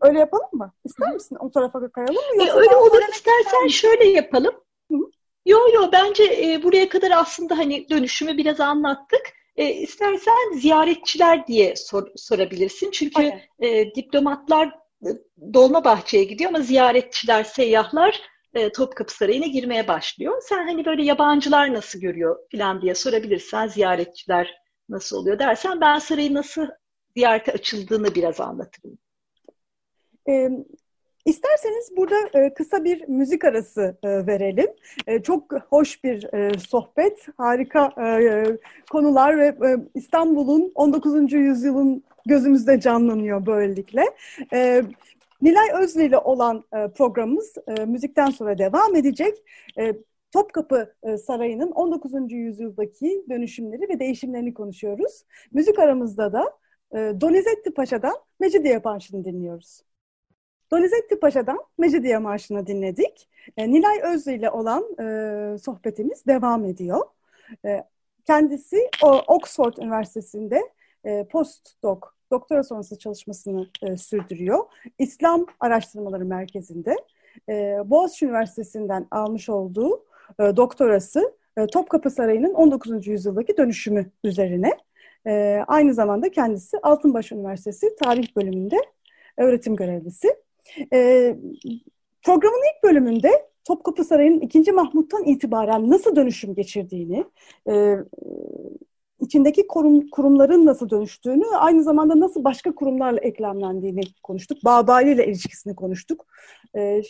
[0.00, 0.72] Öyle yapalım mı?
[0.84, 1.36] İster misin?
[1.40, 2.42] O tarafa kayalım mı?
[2.42, 3.02] e, öyle olur.
[3.12, 4.54] İstersen şöyle yapalım.
[4.90, 4.96] Hı?
[5.46, 9.39] Yo yo bence e, buraya kadar aslında hani dönüşümü biraz anlattık.
[9.60, 12.90] E, istersen ziyaretçiler diye sor, sorabilirsin.
[12.90, 14.68] Çünkü e, diplomatlar
[15.06, 15.08] e,
[15.54, 18.20] Dolmabahçe'ye gidiyor ama ziyaretçiler, seyyahlar
[18.54, 20.42] e, Topkapı Sarayı'na girmeye başlıyor.
[20.42, 24.54] Sen hani böyle yabancılar nasıl görüyor falan diye sorabilirsen ziyaretçiler
[24.88, 26.66] nasıl oluyor dersen ben sarayı nasıl
[27.16, 28.98] ziyarete açıldığını biraz anlatırım.
[31.24, 34.68] İsterseniz burada e, kısa bir müzik arası e, verelim.
[35.06, 36.28] E, çok hoş bir
[36.58, 37.92] sohbet, harika
[38.90, 41.32] konular ve İstanbul'un 19.
[41.32, 44.02] yüzyılın gözümüzde canlanıyor böylelikle.
[45.42, 46.64] Nilay Özlü ile olan
[46.96, 47.54] programımız
[47.86, 49.42] müzikten sonra devam edecek.
[50.32, 50.94] Topkapı
[51.26, 52.32] Sarayı'nın 19.
[52.32, 55.24] yüzyıldaki dönüşümleri ve değişimlerini konuşuyoruz.
[55.52, 56.44] Müzik aramızda da
[57.20, 59.82] Donizetti Paşa'dan Mecidiye Marşı'nı dinliyoruz.
[60.72, 63.28] Donizetti Paşa'dan Mecidiye Marşı'nı dinledik.
[63.56, 67.00] E, Nilay Özlü ile olan e, sohbetimiz devam ediyor.
[67.64, 67.84] E,
[68.26, 70.60] kendisi o, Oxford Üniversitesi'nde
[71.04, 74.58] e, postdoc, doktora sonrası çalışmasını e, sürdürüyor.
[74.98, 76.96] İslam Araştırmaları Merkezi'nde
[77.48, 80.04] e, Boğaziçi Üniversitesi'nden almış olduğu
[80.40, 83.06] e, doktorası e, Topkapı Sarayı'nın 19.
[83.06, 84.70] yüzyıldaki dönüşümü üzerine.
[85.26, 88.76] E, aynı zamanda kendisi Altınbaş Üniversitesi Tarih Bölümünde
[89.36, 90.28] öğretim görevlisi.
[90.92, 91.36] E,
[92.22, 94.72] programın ilk bölümünde Topkapı Sarayı'nın 2.
[94.72, 97.24] Mahmut'tan itibaren nasıl dönüşüm geçirdiğini,
[97.70, 97.96] e,
[99.20, 104.58] içindeki kurum, kurumların nasıl dönüştüğünü, aynı zamanda nasıl başka kurumlarla eklemlendiğini konuştuk.
[104.64, 106.26] Babali ile ilişkisini konuştuk.
[106.76, 107.02] E,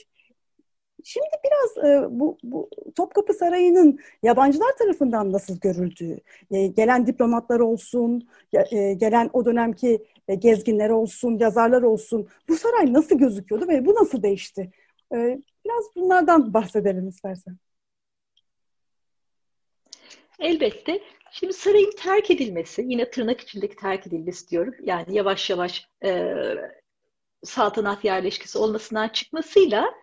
[1.05, 8.29] Şimdi biraz e, bu, bu Topkapı Sarayı'nın yabancılar tarafından nasıl görüldüğü, e, gelen diplomatlar olsun,
[8.73, 13.95] e, gelen o dönemki e, gezginler olsun, yazarlar olsun, bu saray nasıl gözüküyordu ve bu
[13.95, 14.71] nasıl değişti?
[15.15, 17.57] E, biraz bunlardan bahsedelim istersen.
[20.39, 21.01] Elbette.
[21.33, 24.75] Şimdi sarayın terk edilmesi, yine tırnak içindeki terk edilmesi diyorum.
[24.83, 26.35] Yani yavaş yavaş e,
[27.45, 29.95] saltanat yerleşkesi olmasından çıkmasıyla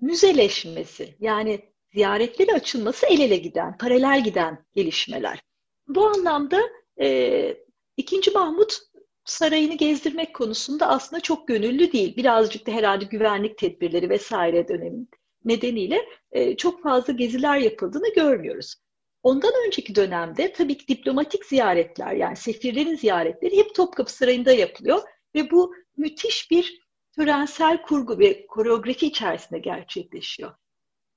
[0.00, 1.60] müzeleşmesi, yani
[1.92, 5.40] ziyaretleri açılması el ele giden, paralel giden gelişmeler.
[5.88, 6.60] Bu anlamda
[7.00, 7.56] e,
[7.96, 8.30] 2.
[8.30, 8.78] Mahmut
[9.24, 12.16] sarayını gezdirmek konusunda aslında çok gönüllü değil.
[12.16, 15.06] Birazcık da herhalde güvenlik tedbirleri vesaire dönemi
[15.44, 18.74] nedeniyle e, çok fazla geziler yapıldığını görmüyoruz.
[19.22, 25.02] Ondan önceki dönemde tabii ki diplomatik ziyaretler yani sefirlerin ziyaretleri hep Topkapı Sarayı'nda yapılıyor
[25.34, 26.85] ve bu müthiş bir
[27.16, 30.52] törensel kurgu ve koreografi içerisinde gerçekleşiyor.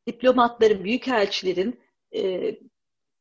[0.08, 1.80] Diplomatların, büyükelçilerin
[2.16, 2.56] e,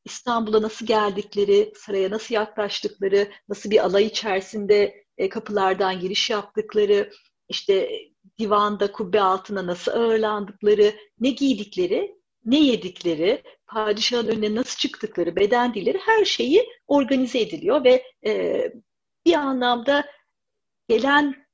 [0.05, 7.11] İstanbul'a nasıl geldikleri, saraya nasıl yaklaştıkları, nasıl bir alay içerisinde e, kapılardan giriş yaptıkları,
[7.49, 7.91] işte
[8.39, 15.99] divanda kubbe altına nasıl ağırlandıkları, ne giydikleri, ne yedikleri, padişahın önüne nasıl çıktıkları, beden dilleri
[15.99, 18.63] her şeyi organize ediliyor ve e,
[19.27, 20.05] bir anlamda
[20.89, 21.48] gelen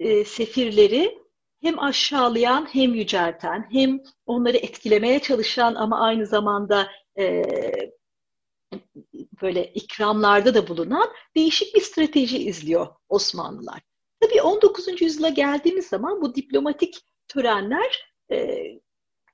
[0.00, 1.18] e, sefirleri
[1.60, 7.42] hem aşağılayan hem yücelten hem onları etkilemeye çalışan ama aynı zamanda e,
[9.42, 13.80] böyle ikramlarda da bulunan değişik bir strateji izliyor Osmanlılar.
[14.20, 15.02] Tabii 19.
[15.02, 18.66] yüzyıla geldiğimiz zaman bu diplomatik törenler e,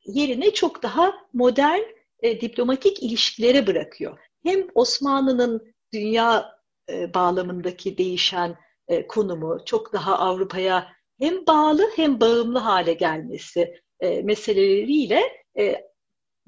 [0.06, 1.80] yerine çok daha modern
[2.20, 4.18] e, diplomatik ilişkilere bırakıyor.
[4.42, 6.56] Hem Osmanlı'nın dünya
[6.90, 8.56] e, bağlamındaki değişen
[8.88, 15.22] e, konumu çok daha Avrupa'ya hem bağlı hem bağımlı hale gelmesi e, meseleleriyle
[15.58, 15.86] e,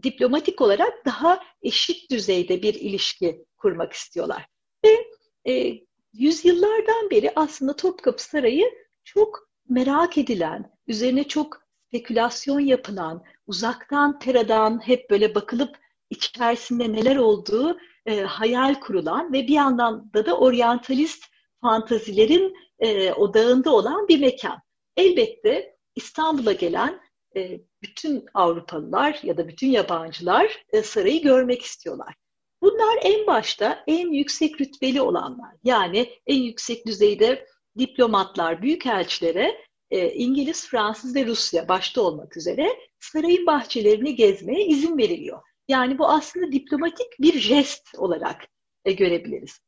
[0.03, 4.47] diplomatik olarak daha eşit düzeyde bir ilişki kurmak istiyorlar.
[4.85, 5.07] Ve
[5.53, 5.81] e,
[6.13, 8.71] yüzyıllardan beri aslında Topkapı Sarayı
[9.05, 15.77] çok merak edilen, üzerine çok spekülasyon yapılan, uzaktan teradan hep böyle bakılıp
[16.11, 21.25] içerisinde neler olduğu e, hayal kurulan ve bir yandan da da oryantalist
[21.63, 24.59] fantazilerin e, odağında olan bir mekan.
[24.97, 27.01] Elbette İstanbul'a gelen
[27.37, 32.15] e, bütün Avrupalılar ya da bütün yabancılar e, sarayı görmek istiyorlar.
[32.63, 35.55] Bunlar en başta en yüksek rütbeli olanlar.
[35.65, 37.47] Yani en yüksek düzeyde
[37.79, 39.57] diplomatlar, büyükelçilere
[39.91, 42.69] e, İngiliz, Fransız ve Rusya başta olmak üzere
[43.01, 45.43] sarayın bahçelerini gezmeye izin veriliyor.
[45.69, 48.49] Yani bu aslında diplomatik bir jest olarak
[48.85, 49.61] e, görebiliriz.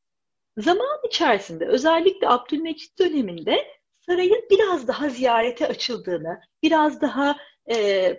[0.60, 3.66] Zaman içerisinde özellikle Abdülmecit döneminde
[4.06, 7.36] sarayın biraz daha ziyarete açıldığını, biraz daha
[7.70, 8.16] e,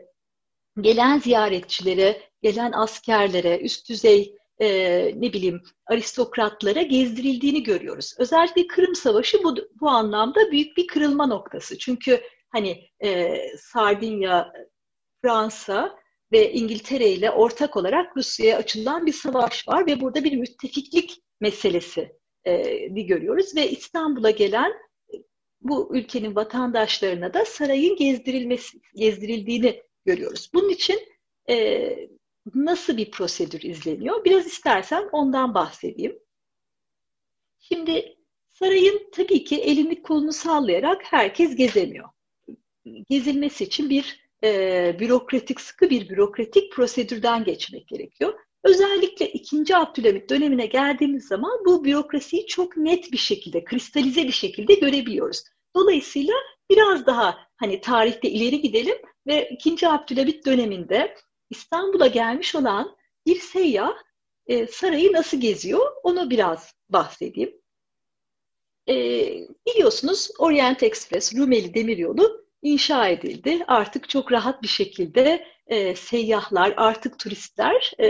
[0.82, 4.67] gelen ziyaretçilere, gelen askerlere, üst düzey e,
[5.15, 8.13] ne bileyim aristokratlara gezdirildiğini görüyoruz.
[8.17, 11.77] Özellikle Kırım Savaşı bu, bu anlamda büyük bir kırılma noktası.
[11.77, 14.54] Çünkü hani e, Sardinya,
[15.21, 15.99] Fransa
[16.32, 22.20] ve İngiltere ile ortak olarak Rusya'ya açılan bir savaş var ve burada bir müttefiklik meselesi
[22.45, 24.73] e, görüyoruz ve İstanbul'a gelen
[25.62, 30.49] bu ülkenin vatandaşlarına da sarayın gezdirilmesi, gezdirildiğini görüyoruz.
[30.54, 30.99] Bunun için
[31.49, 32.10] e,
[32.56, 34.25] nasıl bir prosedür izleniyor?
[34.25, 36.19] Biraz istersen ondan bahsedeyim.
[37.60, 38.17] Şimdi
[38.49, 42.10] sarayın tabii ki elini kolunu sallayarak herkes gezemiyor.
[43.10, 48.39] Gezilmesi için bir e, bürokratik, sıkı bir bürokratik prosedürden geçmek gerekiyor.
[48.63, 49.78] Özellikle 2.
[49.78, 55.43] Abdülhamit dönemine geldiğimiz zaman bu bürokrasiyi çok net bir şekilde, kristalize bir şekilde görebiliyoruz.
[55.76, 56.34] Dolayısıyla
[56.69, 58.95] biraz daha hani tarihte ileri gidelim
[59.28, 59.88] ve 2.
[59.88, 61.15] Abdülhamit döneminde
[61.50, 62.95] İstanbul'a gelmiş olan
[63.26, 63.93] bir seyyah
[64.47, 67.62] e, sarayı nasıl geziyor onu biraz bahsedeyim.
[68.89, 68.93] E,
[69.67, 73.63] biliyorsunuz Orient Express, Rumeli Demiryolu inşa edildi.
[73.67, 78.07] Artık çok rahat bir şekilde e, seyyahlar, artık turistler, e,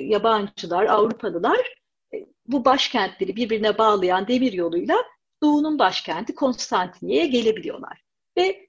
[0.00, 1.74] yabancılar, Avrupalılar
[2.14, 4.96] e, bu başkentleri birbirine bağlayan demir yoluyla
[5.42, 8.02] Doğu'nun başkenti Konstantiniye'ye gelebiliyorlar.
[8.36, 8.68] Ve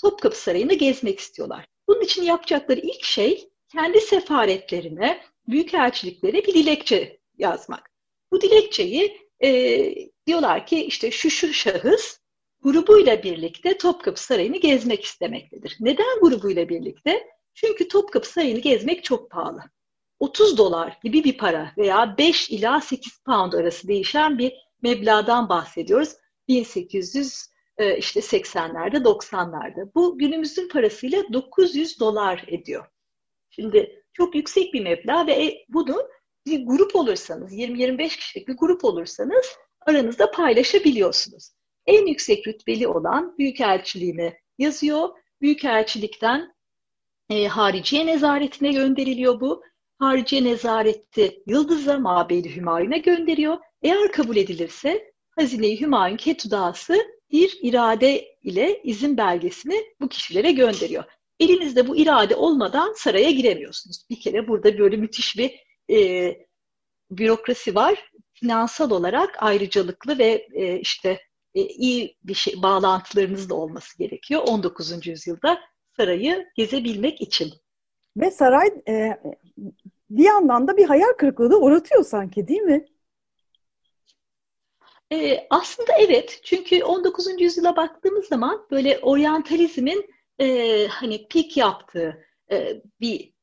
[0.00, 1.66] Topkapı Sarayı'nı gezmek istiyorlar.
[1.88, 7.90] Bunun için yapacakları ilk şey kendi sefaretlerine, büyükelçiliklere bir dilekçe yazmak.
[8.32, 9.50] Bu dilekçeyi e,
[10.26, 12.18] diyorlar ki işte şu şu şahıs
[12.64, 15.76] grubuyla birlikte Topkapı Sarayı'nı gezmek istemektedir.
[15.80, 17.28] Neden grubuyla birlikte?
[17.54, 19.62] Çünkü Topkapı Sarayı'nı gezmek çok pahalı.
[20.20, 26.16] 30 dolar gibi bir para veya 5 ila 8 pound arası değişen bir meblağdan bahsediyoruz.
[26.48, 27.46] 1800
[27.78, 29.94] e, işte 80'lerde 90'larda.
[29.94, 32.86] Bu günümüzün parasıyla 900 dolar ediyor.
[33.50, 36.08] Şimdi çok yüksek bir meblağ ve e, bunu
[36.46, 39.46] bir grup olursanız 20-25 kişilik bir grup olursanız
[39.86, 41.50] aranızda paylaşabiliyorsunuz.
[41.86, 45.08] En yüksek rütbeli olan Büyükelçiliğine yazıyor.
[45.40, 46.54] Büyükelçilikten
[47.30, 49.62] e, hariciye nezaretine gönderiliyor bu.
[49.98, 53.58] Hariciye nezareti Yıldız'a Mabeyli Hümayun'a gönderiyor.
[53.82, 61.04] Eğer kabul edilirse Hazine-i Hümayun Ketudası bir irade ile izin belgesini bu kişilere gönderiyor.
[61.40, 64.06] Elinizde bu irade olmadan saraya giremiyorsunuz.
[64.10, 66.30] Bir kere burada böyle müthiş bir e,
[67.10, 68.10] bürokrasi var.
[68.32, 71.20] Finansal olarak ayrıcalıklı ve e, işte
[71.60, 75.06] iyi bir şey, bağlantılarınız da olması gerekiyor 19.
[75.06, 75.60] yüzyılda
[75.96, 77.52] sarayı gezebilmek için.
[78.16, 79.20] Ve saray e,
[80.10, 82.86] bir yandan da bir hayal kırıklığına uğratıyor sanki değil mi?
[85.12, 87.40] E, aslında evet çünkü 19.
[87.40, 93.34] yüzyıla baktığımız zaman böyle oryantalizmin e, hani pik yaptığı e, bir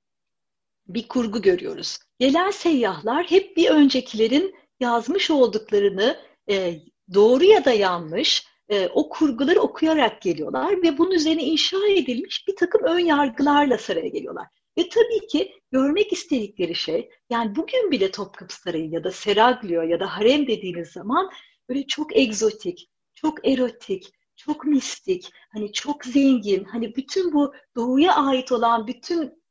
[0.88, 1.97] bir kurgu görüyoruz.
[2.19, 6.17] Gelen seyyahlar hep bir öncekilerin yazmış olduklarını
[6.50, 6.80] e,
[7.13, 12.56] doğru ya da yanlış e, o kurguları okuyarak geliyorlar ve bunun üzerine inşa edilmiş bir
[12.56, 14.47] takım ön yargılarla saraya geliyorlar.
[14.78, 20.00] Ve tabii ki görmek istedikleri şey, yani bugün bile Topkapı Sarayı ya da Seraglio ya
[20.00, 21.30] da harem dediğiniz zaman
[21.69, 28.52] böyle çok egzotik, çok erotik, çok mistik, hani çok zengin, hani bütün bu doğuya ait
[28.52, 29.43] olan bütün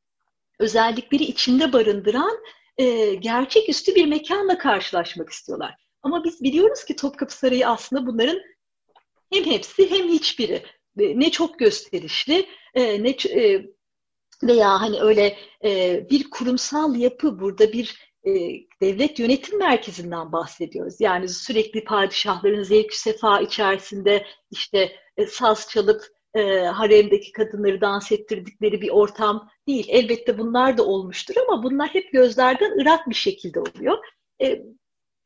[0.58, 2.38] özellikleri içinde barındıran
[2.78, 5.74] e, gerçeküstü bir mekanla karşılaşmak istiyorlar.
[6.02, 8.40] Ama biz biliyoruz ki Topkapı Sarayı aslında bunların
[9.32, 10.62] hem hepsi hem hiçbiri.
[10.96, 13.66] Ne çok gösterişli, e, ne e,
[14.42, 18.10] veya hani öyle e, bir kurumsal yapı burada bir
[18.82, 21.00] devlet yönetim merkezinden bahsediyoruz.
[21.00, 24.92] Yani sürekli padişahların zevk sefa içerisinde işte
[25.28, 26.02] saz çalıp
[26.34, 29.86] e, haremdeki kadınları dans ettirdikleri bir ortam değil.
[29.88, 33.98] Elbette bunlar da olmuştur ama bunlar hep gözlerden ırak bir şekilde oluyor.
[34.42, 34.62] E,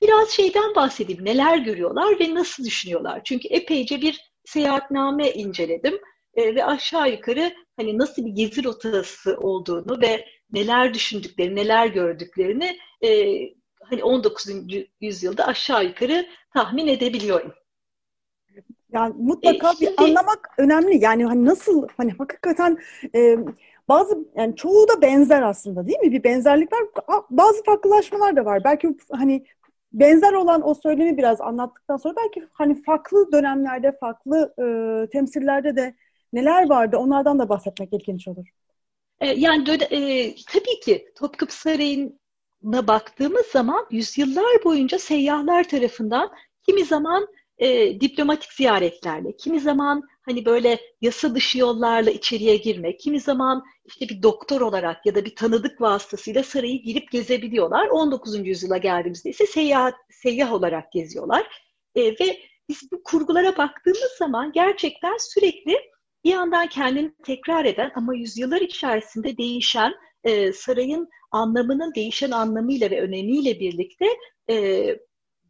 [0.04, 1.24] biraz şeyden bahsedeyim.
[1.24, 3.20] Neler görüyorlar ve nasıl düşünüyorlar?
[3.24, 5.98] Çünkü epeyce bir seyahatname inceledim
[6.34, 12.78] e, ve aşağı yukarı hani nasıl bir gezi rotası olduğunu ve neler düşündüklerini, neler gördüklerini
[13.02, 13.38] e,
[13.82, 14.46] hani 19.
[15.00, 17.52] yüzyılda aşağı yukarı tahmin edebiliyorum.
[18.92, 21.04] Yani mutlaka e, şimdi, bir anlamak önemli.
[21.04, 22.78] Yani hani nasıl hani hakikaten
[23.14, 23.38] e,
[23.88, 26.12] bazı yani çoğu da benzer aslında değil mi?
[26.12, 26.82] Bir benzerlik var.
[27.30, 28.64] Bazı farklılaşmalar da var.
[28.64, 29.44] Belki hani
[29.94, 35.94] benzer olan o söylemi biraz anlattıktan sonra belki hani farklı dönemlerde, farklı e, temsillerde de
[36.32, 38.46] neler vardı onlardan da bahsetmek ilginç olur.
[39.20, 46.30] E, yani e, tabii ki Topkapı Sarayı'na baktığımız zaman yüzyıllar boyunca seyyahlar tarafından
[46.66, 53.20] kimi zaman e, diplomatik ziyaretlerle, kimi zaman hani böyle yasa dışı yollarla içeriye girmek, kimi
[53.20, 57.88] zaman işte bir doktor olarak ya da bir tanıdık vasıtasıyla sarayı girip gezebiliyorlar.
[57.88, 58.46] 19.
[58.46, 61.46] yüzyıla geldiğimizde ise seyyah, seyyah olarak geziyorlar.
[61.94, 65.76] E, ve biz bu kurgulara baktığımız zaman gerçekten sürekli
[66.24, 69.92] bir yandan kendini tekrar eden ama yüzyıllar içerisinde değişen
[70.24, 74.06] e, sarayın anlamının değişen anlamıyla ve önemiyle birlikte
[74.50, 74.86] e,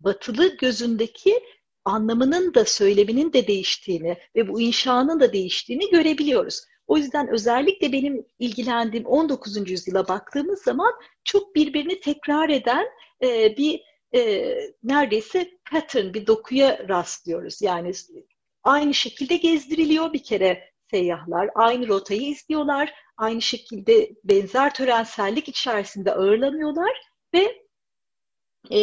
[0.00, 1.40] batılı gözündeki
[1.84, 6.64] anlamının da söyleminin de değiştiğini ve bu inşanın da değiştiğini görebiliyoruz.
[6.86, 9.70] O yüzden özellikle benim ilgilendiğim 19.
[9.70, 10.92] yüzyıla baktığımız zaman
[11.24, 12.86] çok birbirini tekrar eden
[13.22, 13.80] e, bir
[14.14, 17.62] e, neredeyse pattern, bir dokuya rastlıyoruz.
[17.62, 17.92] Yani
[18.62, 27.02] aynı şekilde gezdiriliyor bir kere seyyahlar, aynı rotayı izliyorlar, aynı şekilde benzer törensellik içerisinde ağırlanıyorlar
[27.34, 27.64] ve
[28.70, 28.80] e,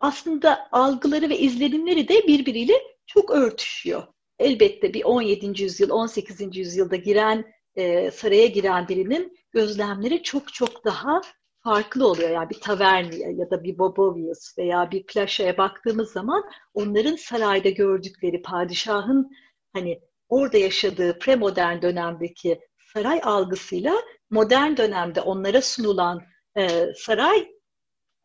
[0.00, 2.74] aslında algıları ve izlenimleri de birbiriyle
[3.06, 4.02] çok örtüşüyor.
[4.38, 5.62] Elbette bir 17.
[5.62, 6.56] yüzyıl, 18.
[6.56, 7.44] yüzyılda giren,
[7.76, 11.20] e, saraya giren birinin gözlemleri çok çok daha
[11.64, 12.30] farklı oluyor.
[12.30, 18.42] Yani bir taverniye ya da bir Bobovius veya bir Plaşa'ya baktığımız zaman onların sarayda gördükleri
[18.42, 19.30] padişahın
[19.72, 22.60] hani orada yaşadığı premodern dönemdeki
[22.92, 23.94] saray algısıyla
[24.30, 26.22] modern dönemde onlara sunulan
[26.56, 27.48] e, saray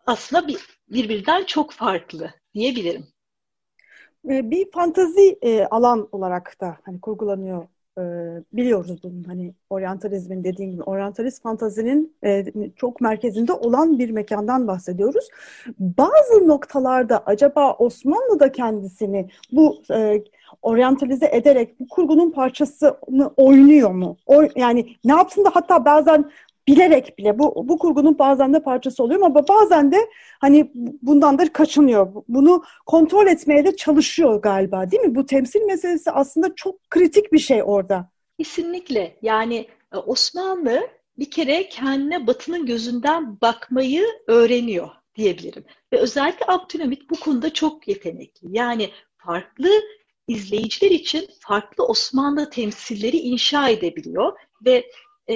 [0.05, 3.07] aslında bir, birbirinden çok farklı diyebilirim.
[4.29, 7.67] E, bir fantazi e, alan olarak da hani kurgulanıyor
[7.97, 8.03] e,
[8.53, 15.27] biliyoruz bunun hani oryantalizmin dediğim gibi oryantalist fantazinin e, çok merkezinde olan bir mekandan bahsediyoruz.
[15.79, 19.81] Bazı noktalarda acaba Osmanlı da kendisini bu
[20.61, 24.17] oryantalize ederek bu kurgunun parçasını oynuyor mu?
[24.25, 26.31] O, yani ne yaptığında hatta bazen
[26.69, 30.09] bilerek bile bu bu kurgunun bazen de parçası oluyor ama bazen de
[30.39, 32.13] hani bundan da kaçınıyor.
[32.27, 35.15] Bunu kontrol etmeye de çalışıyor galiba değil mi?
[35.15, 38.09] Bu temsil meselesi aslında çok kritik bir şey orada.
[38.37, 39.17] Kesinlikle.
[39.21, 40.87] Yani e, Osmanlı
[41.19, 45.65] bir kere kendine Batı'nın gözünden bakmayı öğreniyor diyebilirim.
[45.93, 48.47] Ve özellikle Abdülhamit bu konuda çok yetenekli.
[48.51, 49.69] Yani farklı
[50.27, 54.91] izleyiciler için farklı Osmanlı temsilleri inşa edebiliyor ve
[55.29, 55.35] e,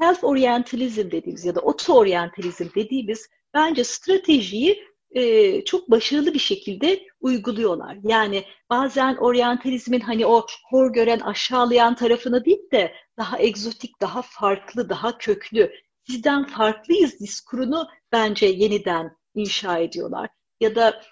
[0.00, 7.96] self-orientalizm dediğimiz ya da auto-orientalizm dediğimiz bence stratejiyi e, çok başarılı bir şekilde uyguluyorlar.
[8.02, 14.88] Yani bazen oryantalizmin hani o hor gören, aşağılayan tarafını değil de daha egzotik, daha farklı,
[14.88, 15.72] daha köklü,
[16.06, 20.30] sizden farklıyız diskurunu bence yeniden inşa ediyorlar.
[20.60, 21.02] Ya da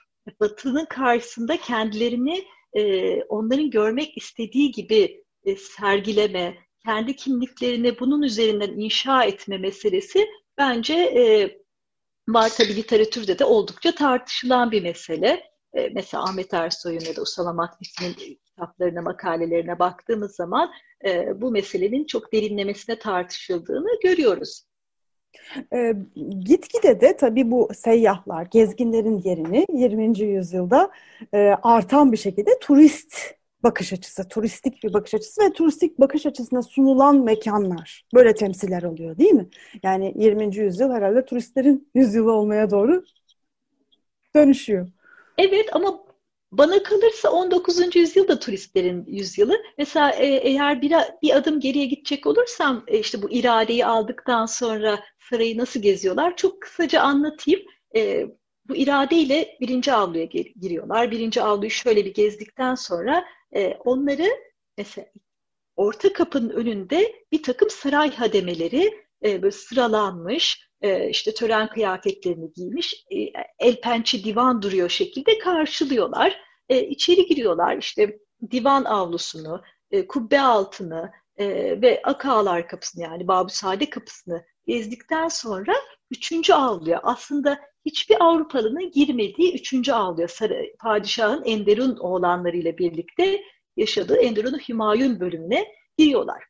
[0.41, 6.59] Batı'nın karşısında kendilerini e, onların görmek istediği gibi e, sergileme,
[6.89, 10.26] kendi kimliklerini bunun üzerinden inşa etme meselesi
[10.59, 11.51] bence e,
[12.28, 15.43] var tabi literatürde de oldukça tartışılan bir mesele.
[15.74, 18.14] E, mesela Ahmet Ersoy'un ya da Usala Matbisi'nin
[18.47, 20.70] kitaplarına, makalelerine baktığımız zaman
[21.07, 24.64] e, bu meselenin çok derinlemesine tartışıldığını görüyoruz.
[25.74, 25.93] E,
[26.41, 30.20] gitgide de tabii bu seyyahlar, gezginlerin yerini 20.
[30.20, 30.91] yüzyılda
[31.34, 36.63] e, artan bir şekilde turist bakış açısı, turistik bir bakış açısı ve turistik bakış açısına
[36.63, 38.05] sunulan mekanlar.
[38.15, 39.49] Böyle temsiller oluyor değil mi?
[39.83, 40.57] Yani 20.
[40.57, 43.05] yüzyıl herhalde turistlerin yüzyılı olmaya doğru
[44.35, 44.89] dönüşüyor.
[45.39, 46.05] Evet ama
[46.53, 47.97] bana kalırsa 19.
[47.97, 49.57] yüzyıl da turistlerin yüzyılı.
[49.79, 50.93] Mesela e, eğer bir,
[51.23, 55.01] bir adım geriye gidecek olursam e, işte bu iradeyi aldıktan sonra
[55.31, 57.61] sarayı nasıl geziyorlar çok kısaca anlatayım.
[57.97, 58.27] E,
[58.69, 61.11] bu iradeyle birinci avluya giriyorlar.
[61.11, 63.25] Birinci avluyu şöyle bir gezdikten sonra
[63.57, 64.29] e, onları
[64.79, 65.07] mesela
[65.77, 73.05] orta kapının önünde bir takım saray hademeleri e, böyle sıralanmış, e, işte tören kıyafetlerini giymiş,
[73.11, 73.17] e,
[73.59, 76.41] el pençe divan duruyor şekilde karşılıyorlar.
[76.69, 78.19] E, içeri giriyorlar işte
[78.51, 81.47] divan avlusunu, e, kubbe altını e,
[81.83, 85.75] ve Akağlar kapısını yani Babüsade kapısını gezdikten sonra
[86.11, 93.43] üçüncü avluya aslında hiçbir Avrupalı'nın girmediği üçüncü avluya Saray, padişahın Enderun oğlanlarıyla birlikte
[93.77, 96.45] yaşadığı Enderun'un Hümayun bölümüne giriyorlar.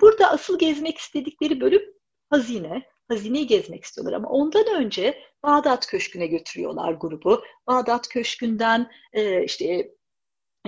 [0.00, 1.82] Burada asıl gezmek istedikleri bölüm
[2.30, 2.82] hazine.
[3.08, 7.42] Hazineyi gezmek istiyorlar ama ondan önce Bağdat Köşkü'ne götürüyorlar grubu.
[7.66, 9.94] Bağdat Köşkü'nden e, işte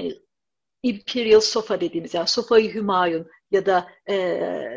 [0.01, 0.03] e,
[0.82, 4.16] Imperial Sofa dediğimiz yani Sofayı Hümayun ya da e,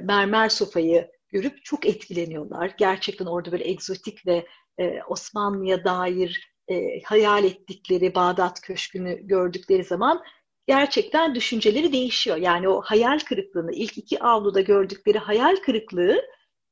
[0.04, 2.76] mermer sofayı görüp çok etkileniyorlar.
[2.78, 4.46] Gerçekten orada böyle egzotik ve
[4.78, 10.24] e, Osmanlı'ya dair e, hayal ettikleri Bağdat Köşkü'nü gördükleri zaman
[10.68, 12.38] gerçekten düşünceleri değişiyor.
[12.38, 16.22] Yani o hayal kırıklığını, ilk iki avluda gördükleri hayal kırıklığı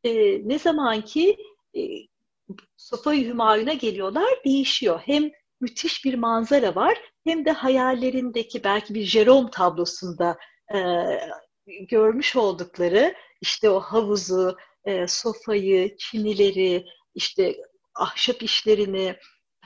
[0.03, 0.12] e,
[0.47, 1.38] ne zaman ki
[1.76, 1.82] e,
[2.78, 5.01] Sofa-i Hümayun'a geliyorlar değişiyor.
[5.05, 5.32] Hem
[5.62, 10.38] müthiş bir manzara var hem de hayallerindeki belki bir Jerome tablosunda
[10.74, 10.80] e,
[11.89, 16.86] görmüş oldukları işte o havuzu, e, sofayı, çinileri,
[17.16, 17.56] işte
[17.96, 19.16] ahşap işlerini,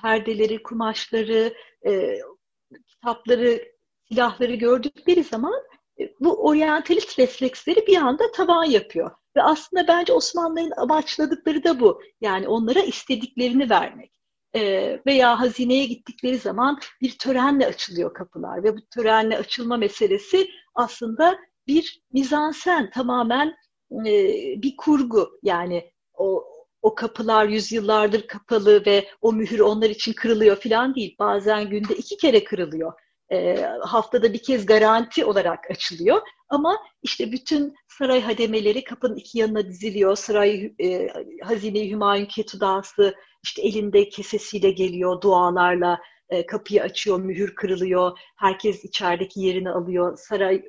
[0.02, 1.54] perdeleri, kumaşları,
[1.88, 2.20] e,
[2.88, 3.72] kitapları,
[4.08, 5.64] silahları gördükleri zaman
[6.00, 9.12] e, bu oryantalist refleksleri bir anda tavan yapıyor.
[9.36, 12.02] Ve aslında bence Osmanlı'nın amaçladıkları da bu.
[12.22, 14.12] Yani onlara istediklerini vermek.
[14.56, 18.64] E, veya hazineye gittikleri zaman bir törenle açılıyor kapılar.
[18.64, 23.55] Ve bu törenle açılma meselesi aslında bir mizansen, tamamen
[24.05, 24.14] e,
[24.62, 25.39] bir kurgu.
[25.43, 26.45] Yani o
[26.82, 31.16] o kapılar yüzyıllardır kapalı ve o mühür onlar için kırılıyor falan değil.
[31.20, 32.93] Bazen günde iki kere kırılıyor.
[33.32, 36.22] E, haftada bir kez garanti olarak açılıyor.
[36.49, 40.16] Ama işte bütün saray hademeleri kapının iki yanına diziliyor.
[40.16, 41.07] Saray e,
[41.43, 45.99] Hazine Hümayun Ketudası işte elinde kesesiyle geliyor dualarla
[46.32, 48.20] e, kapıyı açıyor, mühür kırılıyor.
[48.36, 50.18] Herkes içerideki yerini alıyor.
[50.18, 50.64] Saray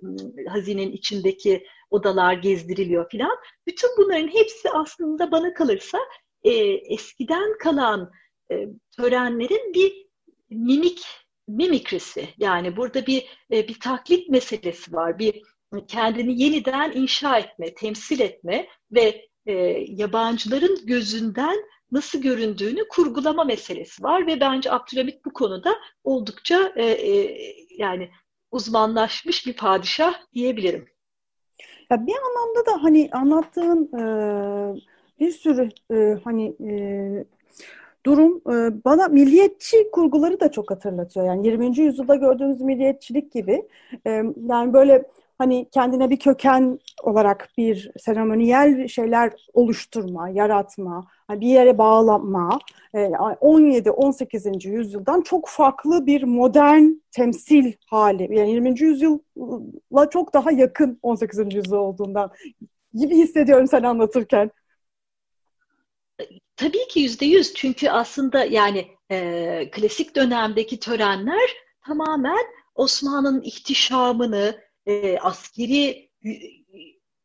[0.49, 3.37] hazinenin içindeki odalar gezdiriliyor filan.
[3.67, 5.99] Bütün bunların hepsi aslında bana kalırsa
[6.43, 6.51] e,
[6.95, 8.11] eskiden kalan
[8.53, 10.07] e, törenlerin bir
[10.51, 11.03] mimik
[11.49, 12.29] mimikrisi.
[12.39, 15.19] Yani burada bir e, bir taklit meselesi var.
[15.19, 15.43] Bir
[15.89, 19.53] kendini yeniden inşa etme, temsil etme ve e,
[19.89, 21.57] yabancıların gözünden
[21.93, 25.75] nasıl göründüğünü kurgulama meselesi var ve bence Abdülhamit bu konuda
[26.05, 27.37] oldukça e, e,
[27.79, 28.11] yani
[28.51, 30.87] uzmanlaşmış bir padişah diyebilirim.
[31.91, 34.03] Ya bir anlamda da hani anlattığın e,
[35.21, 36.73] bir sürü e, hani e,
[38.07, 41.27] durum e, bana milliyetçi kurguları da çok hatırlatıyor.
[41.27, 41.79] Yani 20.
[41.79, 43.69] yüzyılda gördüğümüz milliyetçilik gibi.
[44.07, 44.11] E,
[44.49, 45.05] yani böyle
[45.43, 52.59] hani kendine bir köken olarak bir seremoniyel şeyler oluşturma, yaratma, hani bir yere bağlanma,
[52.95, 54.69] 17-18.
[54.69, 58.39] yüzyıldan çok farklı bir modern temsil hali.
[58.39, 58.81] Yani 20.
[58.81, 61.55] yüzyılla çok daha yakın 18.
[61.55, 62.31] yüzyıl olduğundan
[62.95, 64.51] gibi hissediyorum sen anlatırken.
[66.57, 67.55] Tabii ki yüzde yüz.
[67.55, 71.51] Çünkü aslında yani e, klasik dönemdeki törenler
[71.87, 76.11] tamamen Osmanlı'nın ihtişamını, e, askeri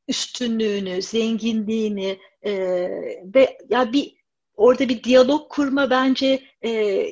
[0.07, 2.53] üstünlüğünü, zenginliğini e,
[3.35, 4.13] ve ya bir
[4.55, 7.05] orada bir diyalog kurma bence e,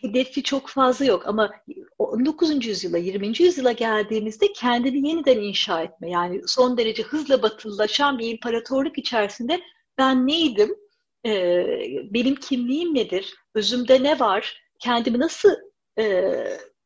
[0.00, 1.52] hedefi çok fazla yok ama
[1.98, 2.66] 19.
[2.66, 3.42] yüzyıla 20.
[3.42, 9.60] yüzyıla geldiğimizde kendini yeniden inşa etme yani son derece hızla batılılaşan bir imparatorluk içerisinde
[9.98, 10.76] ben neydim,
[11.26, 11.64] e,
[12.14, 15.50] benim kimliğim nedir, özümde ne var, kendimi nasıl
[15.98, 16.32] e,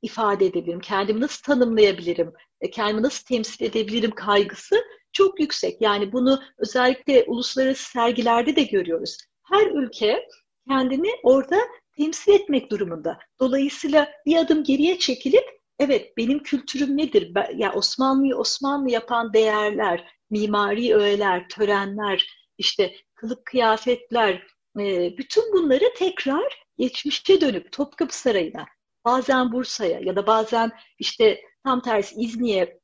[0.03, 5.81] ifade edebilirim, kendimi nasıl tanımlayabilirim, e, kendimi nasıl temsil edebilirim kaygısı çok yüksek.
[5.81, 9.19] Yani bunu özellikle uluslararası sergilerde de görüyoruz.
[9.43, 10.29] Her ülke
[10.69, 11.59] kendini orada
[11.97, 13.19] temsil etmek durumunda.
[13.41, 15.45] Dolayısıyla bir adım geriye çekilip
[15.79, 17.33] evet benim kültürüm nedir?
[17.35, 22.27] Ya yani Osmanlı'yı Osmanlı yapan değerler, mimari öğeler, törenler,
[22.59, 24.47] işte kılık kıyafetler,
[24.81, 28.67] e, bütün bunları tekrar geçmişe dönüp Topkapı Sarayı'na,
[29.05, 32.81] bazen Bursa'ya ya da bazen işte tam tersi İzni'ye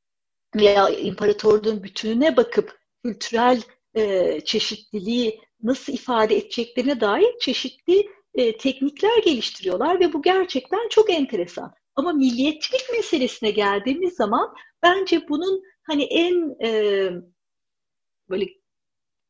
[0.55, 3.61] veya imparatorluğun bütününe bakıp kültürel
[3.95, 11.73] e, çeşitliliği nasıl ifade edeceklerine dair çeşitli e, teknikler geliştiriyorlar ve bu gerçekten çok enteresan.
[11.95, 14.53] Ama milliyetçilik meselesine geldiğimiz zaman
[14.83, 17.11] bence bunun hani en e,
[18.29, 18.47] böyle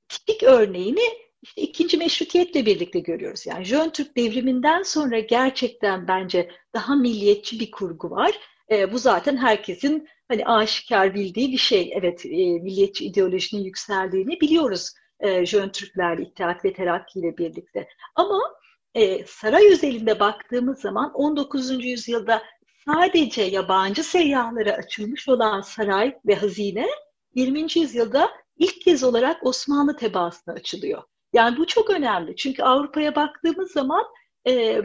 [0.10, 1.04] tipik örneğini
[1.42, 3.46] işte ikinci meşrutiyetle birlikte görüyoruz.
[3.46, 8.40] Yani Jön Türk devriminden sonra gerçekten bence daha milliyetçi bir kurgu var.
[8.72, 11.92] E, bu zaten herkesin hani aşikar bildiği bir şey.
[11.96, 17.88] Evet e, milliyetçi ideolojinin yükseldiğini biliyoruz e, Jön Türklerle, İttihat ve Terakki ile birlikte.
[18.16, 18.42] Ama
[18.96, 21.86] e, saray özelinde baktığımız zaman 19.
[21.86, 22.44] yüzyılda
[22.86, 26.88] sadece yabancı seyyahlara açılmış olan saray ve hazine
[27.36, 27.68] 20.
[27.76, 31.04] yüzyılda ilk kez olarak Osmanlı tebaasına açılıyor.
[31.34, 32.36] Yani bu çok önemli.
[32.36, 34.04] Çünkü Avrupa'ya baktığımız zaman
[34.48, 34.82] e,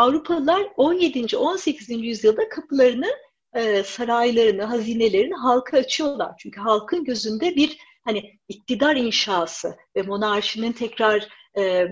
[0.00, 1.36] Avrupalılar 17.
[1.36, 1.90] 18.
[1.90, 3.10] yüzyılda kapılarını,
[3.54, 6.34] e, saraylarını, hazinelerini halka açıyorlar.
[6.38, 11.28] Çünkü halkın gözünde bir hani iktidar inşası ve monarşinin tekrar
[11.58, 11.86] e,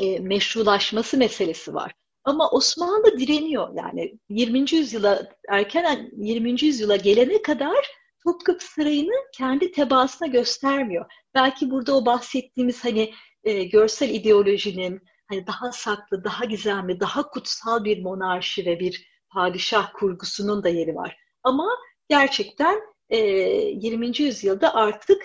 [0.00, 1.92] e, meşrulaşması meselesi var.
[2.24, 3.68] Ama Osmanlı direniyor.
[3.76, 4.58] Yani 20.
[4.72, 6.64] yüzyıla erken 20.
[6.64, 7.86] yüzyıla gelene kadar
[8.24, 11.12] Topkapı Sarayı'nı kendi tebaasına göstermiyor.
[11.34, 13.12] Belki burada o bahsettiğimiz hani
[13.44, 15.00] e, görsel ideolojinin
[15.46, 21.16] daha saklı, daha gizemli, daha kutsal bir monarşi ve bir padişah kurgusunun da yeri var.
[21.42, 21.68] Ama
[22.08, 24.20] gerçekten e, 20.
[24.20, 25.22] yüzyılda artık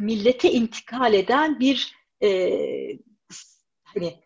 [0.00, 2.28] millete intikal eden bir e,
[3.84, 4.24] hani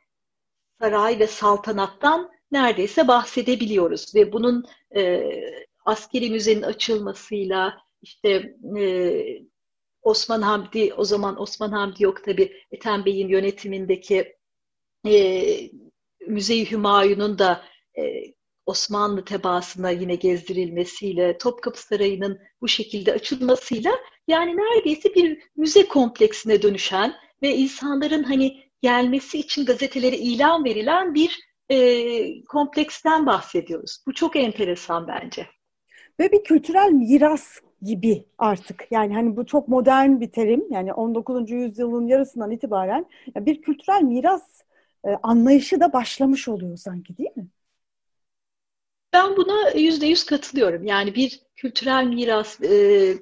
[0.80, 4.64] saray ve saltanattan neredeyse bahsedebiliyoruz ve bunun
[4.96, 5.30] e,
[5.84, 9.48] askeri müzenin açılmasıyla işte e,
[10.02, 14.37] Osman Hamdi o zaman Osman Hamdi yok tabi Ethem Bey'in yönetimindeki
[15.06, 15.70] e,
[16.26, 17.62] Müze-i Hümayun'un da
[17.98, 18.02] e,
[18.66, 23.92] Osmanlı tebaasına yine gezdirilmesiyle, Topkapı Sarayı'nın bu şekilde açılmasıyla
[24.28, 31.38] yani neredeyse bir müze kompleksine dönüşen ve insanların hani gelmesi için gazetelere ilan verilen bir
[31.68, 33.98] e, kompleksten bahsediyoruz.
[34.06, 35.46] Bu çok enteresan bence.
[36.20, 38.86] Ve bir kültürel miras gibi artık.
[38.90, 40.64] Yani hani bu çok modern bir terim.
[40.70, 41.50] Yani 19.
[41.50, 44.62] yüzyılın yarısından itibaren bir kültürel miras
[45.08, 47.46] e, anlayışı da başlamış oluyor sanki değil mi?
[49.12, 50.84] Ben buna yüzde yüz katılıyorum.
[50.84, 53.14] Yani bir kültürel miras e,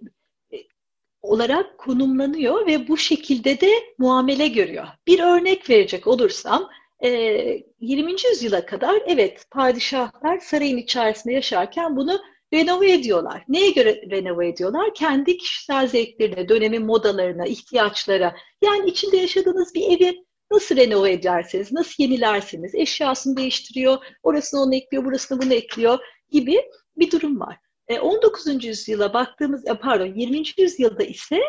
[1.22, 4.86] olarak konumlanıyor ve bu şekilde de muamele görüyor.
[5.06, 6.70] Bir örnek verecek olursam,
[7.02, 8.12] 20.
[8.12, 12.20] E, yüzyıla kadar evet padişahlar sarayın içerisinde yaşarken bunu
[12.52, 13.44] renove ediyorlar.
[13.48, 14.94] Neye göre renove ediyorlar?
[14.94, 18.36] Kendi kişisel zevklerine, dönemin modalarına, ihtiyaçlara.
[18.62, 25.04] Yani içinde yaşadığınız bir evi nasıl renove ederseniz, nasıl yenilerseniz, eşyasını değiştiriyor, orasını onu ekliyor,
[25.04, 25.98] burasını bunu ekliyor
[26.30, 26.62] gibi
[26.96, 27.58] bir durum var.
[28.00, 28.46] 19.
[28.46, 30.42] E, yüzyıla baktığımız, e, pardon 20.
[30.58, 31.40] yüzyılda ise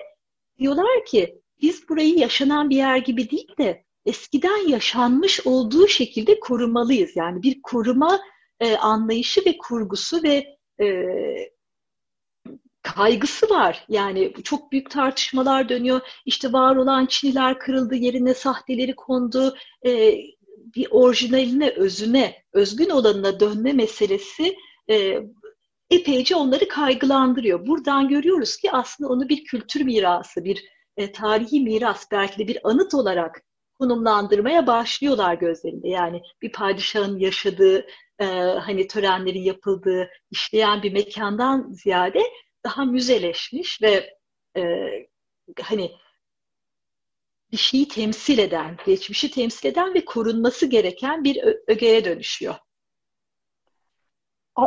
[0.60, 7.16] diyorlar ki biz burayı yaşanan bir yer gibi değil de eskiden yaşanmış olduğu şekilde korumalıyız.
[7.16, 8.20] Yani bir koruma
[8.60, 10.86] e, anlayışı ve kurgusu ve e,
[12.96, 13.86] kaygısı var.
[13.90, 16.02] Yani çok büyük tartışmalar dönüyor.
[16.26, 19.56] İşte var olan Çiniler kırıldı, yerine sahteleri kondu.
[19.86, 20.18] E,
[20.76, 24.56] bir orijinaline, özüne, özgün olanına dönme meselesi
[24.90, 25.20] e,
[25.90, 27.68] epeyce onları kaygılandırıyor.
[27.68, 30.66] Buradan görüyoruz ki aslında onu bir kültür mirası, bir
[30.98, 33.42] e, tarihi miras, belki de bir anıt olarak
[33.80, 35.88] konumlandırmaya başlıyorlar gözlerinde.
[35.88, 37.86] Yani bir padişahın yaşadığı,
[38.20, 38.26] e,
[38.66, 42.24] hani törenlerin yapıldığı, işleyen bir mekandan ziyade
[42.68, 44.18] daha müzeleşmiş ve
[44.58, 44.62] e,
[45.62, 45.92] hani
[47.52, 52.56] bir şeyi temsil eden, geçmişi temsil eden ve korunması gereken bir ögeye dönüşüyor.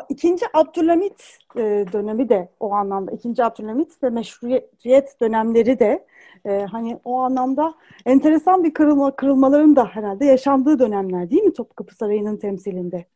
[0.09, 1.61] İkinci Abdülhamit e,
[1.93, 6.07] dönemi de o anlamda, ikinci Abdülhamit ve meşruiyet dönemleri de
[6.45, 7.75] e, hani o anlamda
[8.07, 13.07] enteresan bir kırılma, kırılmaların da herhalde yaşandığı dönemler değil mi Topkapı Sarayı'nın temsilinde?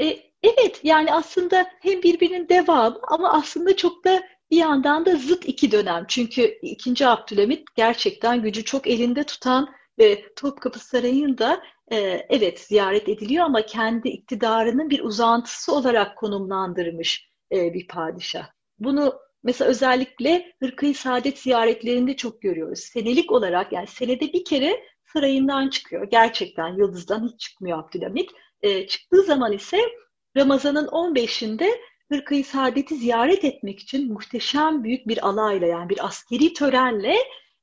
[0.00, 5.48] E, evet yani aslında hem birbirinin devamı ama aslında çok da bir yandan da zıt
[5.48, 6.04] iki dönem.
[6.08, 9.68] Çünkü ikinci Abdülhamit gerçekten gücü çok elinde tutan
[9.98, 17.74] ve Topkapı Sarayı'nda e, evet ziyaret ediliyor ama kendi iktidarının bir uzantısı olarak konumlandırmış e,
[17.74, 18.46] bir padişah.
[18.78, 22.80] Bunu mesela özellikle Hırkayı Saadet ziyaretlerinde çok görüyoruz.
[22.80, 24.80] Senelik olarak yani senede bir kere
[25.12, 26.10] sarayından çıkıyor.
[26.10, 28.30] Gerçekten Yıldız'dan hiç çıkmıyor Abdülhamit.
[28.62, 29.78] E, çıktığı zaman ise
[30.36, 31.68] Ramazan'ın 15'inde
[32.12, 37.16] Hırkayı Saadet'i ziyaret etmek için muhteşem büyük bir alayla yani bir askeri törenle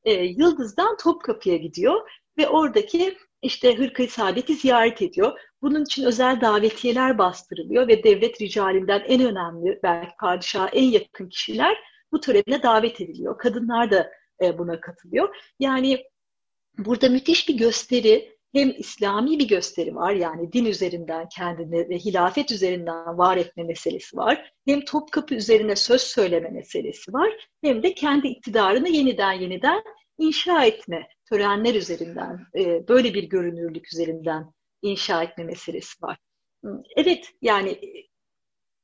[0.03, 5.39] e, Yıldız'dan Topkapı'ya gidiyor ve oradaki işte Hırkayı Saadet'i ziyaret ediyor.
[5.61, 11.77] Bunun için özel davetiyeler bastırılıyor ve devlet ricalinden en önemli belki padişaha en yakın kişiler
[12.11, 13.37] bu törene davet ediliyor.
[13.37, 15.35] Kadınlar da e, buna katılıyor.
[15.59, 16.03] Yani
[16.77, 22.51] burada müthiş bir gösteri hem İslami bir gösteri var yani din üzerinden kendini ve hilafet
[22.51, 24.51] üzerinden var etme meselesi var.
[24.65, 27.47] Hem Topkapı üzerine söz söyleme meselesi var.
[27.63, 29.83] Hem de kendi iktidarını yeniden yeniden
[30.17, 36.17] inşa etme törenler üzerinden, e, böyle bir görünürlük üzerinden inşa etme meselesi var.
[36.95, 37.79] Evet yani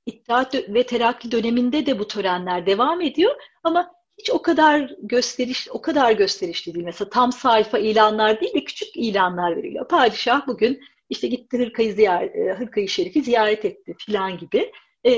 [0.05, 3.91] İttihat ve Terakki döneminde de bu törenler devam ediyor ama
[4.22, 6.86] hiç o kadar gösteriş, o kadar gösterişli değil.
[6.86, 9.88] Mesela tam sayfa ilanlar değil de küçük ilanlar veriliyor.
[9.88, 14.72] Padişah bugün işte gitti Hırkayı, ziyaret, e, Hırkayı Şerif'i ziyaret etti filan gibi.
[15.05, 15.11] E,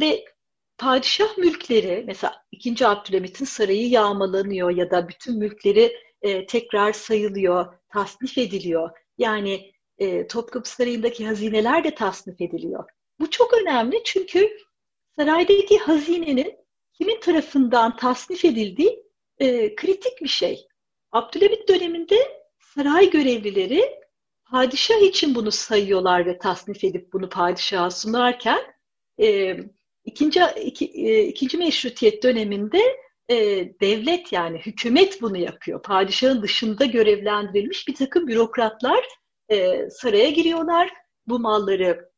[0.00, 0.24] ve
[0.78, 2.86] padişah mülkleri mesela 2.
[2.86, 8.90] Abdülhamit'in sarayı yağmalanıyor ya da bütün mülkleri e, tekrar sayılıyor, tasnif ediliyor.
[9.18, 12.84] Yani e, Topkapı Sarayı'ndaki hazineler de tasnif ediliyor.
[13.20, 14.58] Bu çok önemli çünkü
[15.16, 16.61] saraydaki hazinenin
[16.92, 19.02] kimin tarafından tasnif edildiği
[19.38, 20.66] e, kritik bir şey.
[21.12, 22.16] Abdülhamit döneminde
[22.58, 24.02] saray görevlileri
[24.50, 28.60] padişah için bunu sayıyorlar ve tasnif edip bunu padişaha sunarken
[29.20, 29.56] e,
[30.04, 32.80] ikinci, iki, e, ikinci meşrutiyet döneminde
[33.28, 33.36] e,
[33.80, 35.82] devlet yani hükümet bunu yapıyor.
[35.82, 39.04] Padişahın dışında görevlendirilmiş bir takım bürokratlar
[39.48, 40.90] e, saraya giriyorlar.
[41.26, 42.11] Bu malları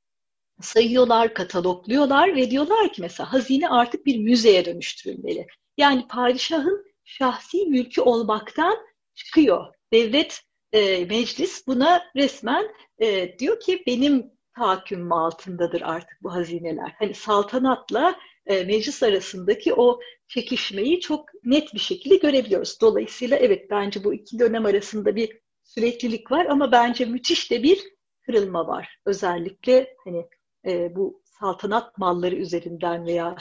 [0.60, 5.46] sayıyorlar, katalogluyorlar ve diyorlar ki mesela hazine artık bir müzeye dönüştürülmeli.
[5.76, 8.76] Yani padişahın şahsi mülkü olmaktan
[9.14, 9.74] çıkıyor.
[9.92, 10.40] Devlet
[10.72, 16.94] e, meclis buna resmen e, diyor ki benim tahakkümüm altındadır artık bu hazineler.
[16.98, 22.80] Hani saltanatla e, meclis arasındaki o çekişmeyi çok net bir şekilde görebiliyoruz.
[22.80, 27.78] Dolayısıyla evet bence bu iki dönem arasında bir süreklilik var ama bence müthiş de bir
[28.26, 28.98] kırılma var.
[29.06, 30.26] Özellikle hani
[30.66, 33.36] e, bu saltanat malları üzerinden veya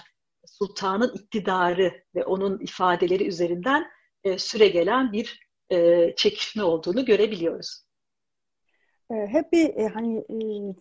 [0.45, 3.87] sultanın iktidarı ve onun ifadeleri üzerinden
[4.23, 7.83] e, süre gelen bir e, çekişme olduğunu görebiliyoruz.
[9.11, 10.35] Ee, hep bir e, hani e,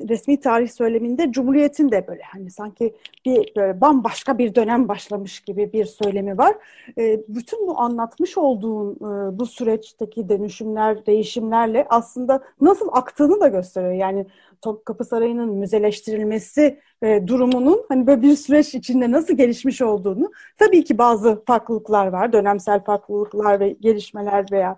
[0.09, 2.95] resmi tarih söyleminde Cumhuriyet'in de böyle hani sanki
[3.27, 6.55] bir böyle bambaşka bir dönem başlamış gibi bir söylemi var.
[6.99, 13.93] E, bütün bu anlatmış olduğun e, bu süreçteki dönüşümler, değişimlerle aslında nasıl aktığını da gösteriyor.
[13.93, 14.27] Yani
[14.63, 16.79] Topkapı Sarayı'nın müzeleştirilmesi
[17.27, 22.85] durumunun hani böyle bir süreç içinde nasıl gelişmiş olduğunu tabii ki bazı farklılıklar var, dönemsel
[22.85, 24.77] farklılıklar ve gelişmeler veya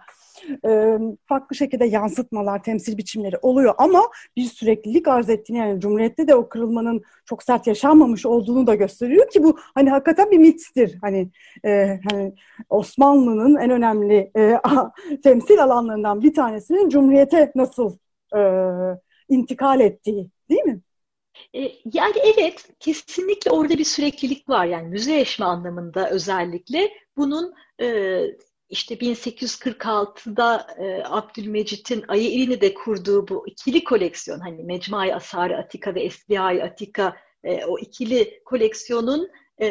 [0.67, 4.03] e, farklı şekilde yansıtmalar, temsil biçimleri oluyor ama
[4.37, 9.31] bir süreklilik arz ettiğini yani Cumhuriyet'te de o kırılmanın çok sert yaşanmamış olduğunu da gösteriyor
[9.31, 10.99] ki bu hani hakikaten bir mittir.
[11.01, 11.31] Hani,
[11.65, 12.35] e, hani
[12.71, 14.59] Osmanlı'nın en önemli e,
[15.23, 17.97] temsil alanlarından bir tanesinin Cumhuriyet'e nasıl
[18.37, 18.41] e,
[19.29, 20.81] intikal ettiği değil mi?
[21.55, 21.61] E,
[21.93, 24.65] yani evet, kesinlikle orada bir süreklilik var.
[24.67, 28.19] Yani müzeleşme anlamında özellikle bunun e,
[28.69, 36.03] işte 1846'da e, Abdülmecit'in Ayı de kurduğu bu ikili koleksiyon hani Mecmuay Asarı Atika ve
[36.03, 39.29] Esbiyay Atika e, o ikili koleksiyonun
[39.61, 39.69] e,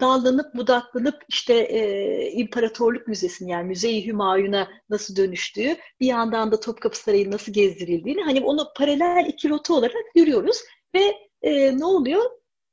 [0.00, 6.98] dallanıp budaklanıp işte e, İmparatorluk Müzesi'nin yani Müze-i Hümayun'a nasıl dönüştüğü bir yandan da Topkapı
[6.98, 10.56] Sarayı nasıl gezdirildiğini hani onu paralel iki rota olarak görüyoruz
[10.94, 12.22] ve e, ne oluyor?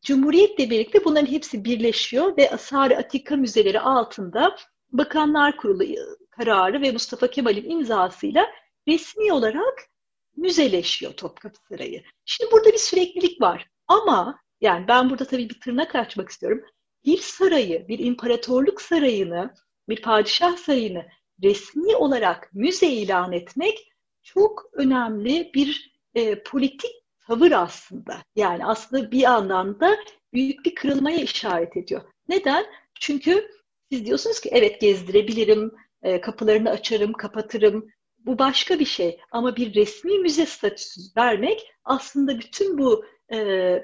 [0.05, 4.55] Cumhuriyetle birlikte bunların hepsi birleşiyor ve Asar-ı Atika müzeleri altında
[4.91, 5.83] Bakanlar Kurulu
[6.29, 8.47] kararı ve Mustafa Kemal'in imzasıyla
[8.87, 9.89] resmi olarak
[10.35, 12.03] müzeleşiyor Topkapı Sarayı.
[12.25, 16.61] Şimdi burada bir süreklilik var ama yani ben burada tabii bir tırnak açmak istiyorum.
[17.05, 19.53] Bir sarayı, bir imparatorluk sarayını,
[19.89, 21.05] bir padişah sarayını
[21.43, 23.91] resmi olarak müze ilan etmek
[24.23, 26.91] çok önemli bir e, politik
[27.27, 28.17] tavır aslında.
[28.35, 29.97] Yani aslında bir anlamda
[30.33, 32.01] büyük bir kırılmaya işaret ediyor.
[32.29, 32.65] Neden?
[32.99, 33.51] Çünkü
[33.91, 35.71] siz diyorsunuz ki evet gezdirebilirim,
[36.03, 37.87] e, kapılarını açarım, kapatırım.
[38.17, 39.19] Bu başka bir şey.
[39.31, 43.79] Ama bir resmi müze statüsü vermek aslında bütün bu e,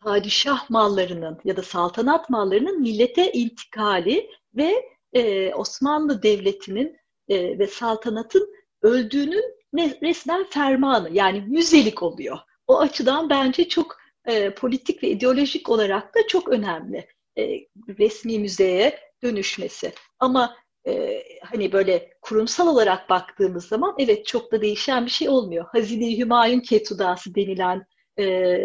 [0.00, 6.96] padişah mallarının ya da saltanat mallarının millete intikali ve e, Osmanlı Devleti'nin
[7.28, 9.44] e, ve saltanatın öldüğünün
[9.74, 12.38] resmen fermanı yani müzelik oluyor.
[12.66, 17.06] O açıdan bence çok e, politik ve ideolojik olarak da çok önemli
[17.38, 17.66] e,
[17.98, 19.92] resmi müzeye dönüşmesi.
[20.18, 25.66] Ama e, hani böyle kurumsal olarak baktığımız zaman evet çok da değişen bir şey olmuyor.
[25.72, 27.86] Hazine-i Hümayun Ketudası denilen
[28.18, 28.58] e,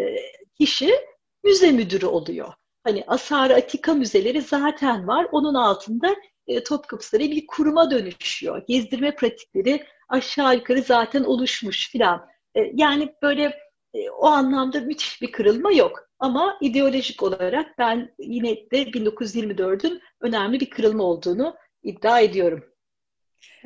[0.58, 0.90] kişi
[1.44, 2.52] müze müdürü oluyor.
[2.84, 5.26] Hani Asar Atika müzeleri zaten var.
[5.32, 6.16] Onun altında
[6.46, 8.62] e, Topkapı Sarayı bir kuruma dönüşüyor.
[8.68, 12.26] Gezdirme pratikleri aşağı yukarı zaten oluşmuş filan.
[12.56, 13.58] E, yani böyle
[13.94, 16.03] e, o anlamda müthiş bir kırılma yok.
[16.24, 22.64] Ama ideolojik olarak ben yine de 1924'ün önemli bir kırılma olduğunu iddia ediyorum.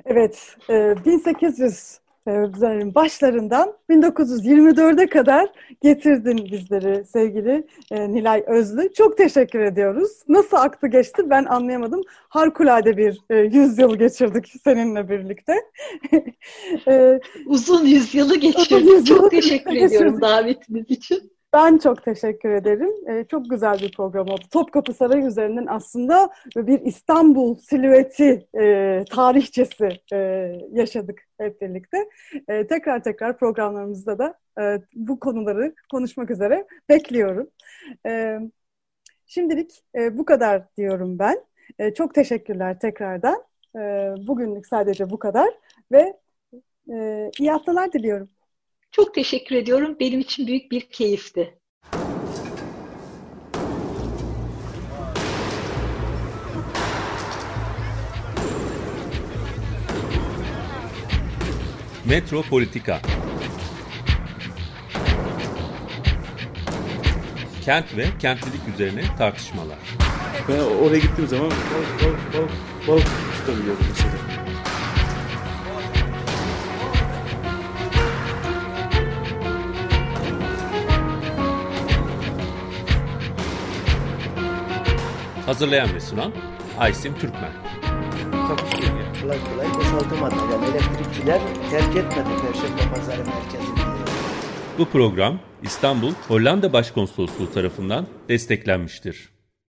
[0.04, 1.98] Evet, 1800
[2.94, 5.48] başlarından 1924'e kadar
[5.82, 8.92] getirdin bizleri sevgili Nilay Özlü.
[8.92, 10.10] Çok teşekkür ediyoruz.
[10.28, 12.02] Nasıl aktı geçti ben anlayamadım.
[12.08, 13.20] Harikulade bir
[13.52, 15.54] yüzyıl geçirdik seninle birlikte.
[17.46, 18.90] Uzun yüzyılı geçirdik.
[18.90, 21.37] Yüzyılı Çok teşekkür ediyorum davetiniz için.
[21.52, 22.90] Ben çok teşekkür ederim.
[23.08, 24.42] Ee, çok güzel bir program oldu.
[24.52, 30.16] Topkapı Sarayı üzerinden aslında bir İstanbul silüeti e, tarihçesi e,
[30.72, 32.08] yaşadık hep birlikte.
[32.48, 37.50] E, tekrar tekrar programlarımızda da e, bu konuları konuşmak üzere bekliyorum.
[38.06, 38.38] E,
[39.26, 41.44] şimdilik e, bu kadar diyorum ben.
[41.78, 43.44] E, çok teşekkürler tekrardan.
[43.76, 43.80] E,
[44.26, 45.48] bugünlük sadece bu kadar
[45.92, 46.16] ve
[46.92, 48.28] e, iyi haftalar diliyorum.
[48.90, 49.96] Çok teşekkür ediyorum.
[50.00, 51.58] Benim için büyük bir keyifti.
[62.04, 63.00] Metropolitika
[67.64, 69.78] Kent ve kentlilik üzerine tartışmalar.
[70.48, 72.50] Ben oraya gittiğim zaman balık balık balık
[72.88, 73.06] balık
[73.38, 74.47] tutabiliyordum mesela.
[85.48, 86.32] Hazırlayan ve sunan
[86.78, 87.52] Aysim Türkmen.
[89.22, 90.34] Kolay kolay boşaltamadı.
[90.52, 91.40] Yani elektrikçiler
[91.70, 93.78] terk etmedi Perşembe Pazarı merkezini.
[94.78, 99.28] Bu program İstanbul Hollanda Başkonsolosluğu tarafından desteklenmiştir.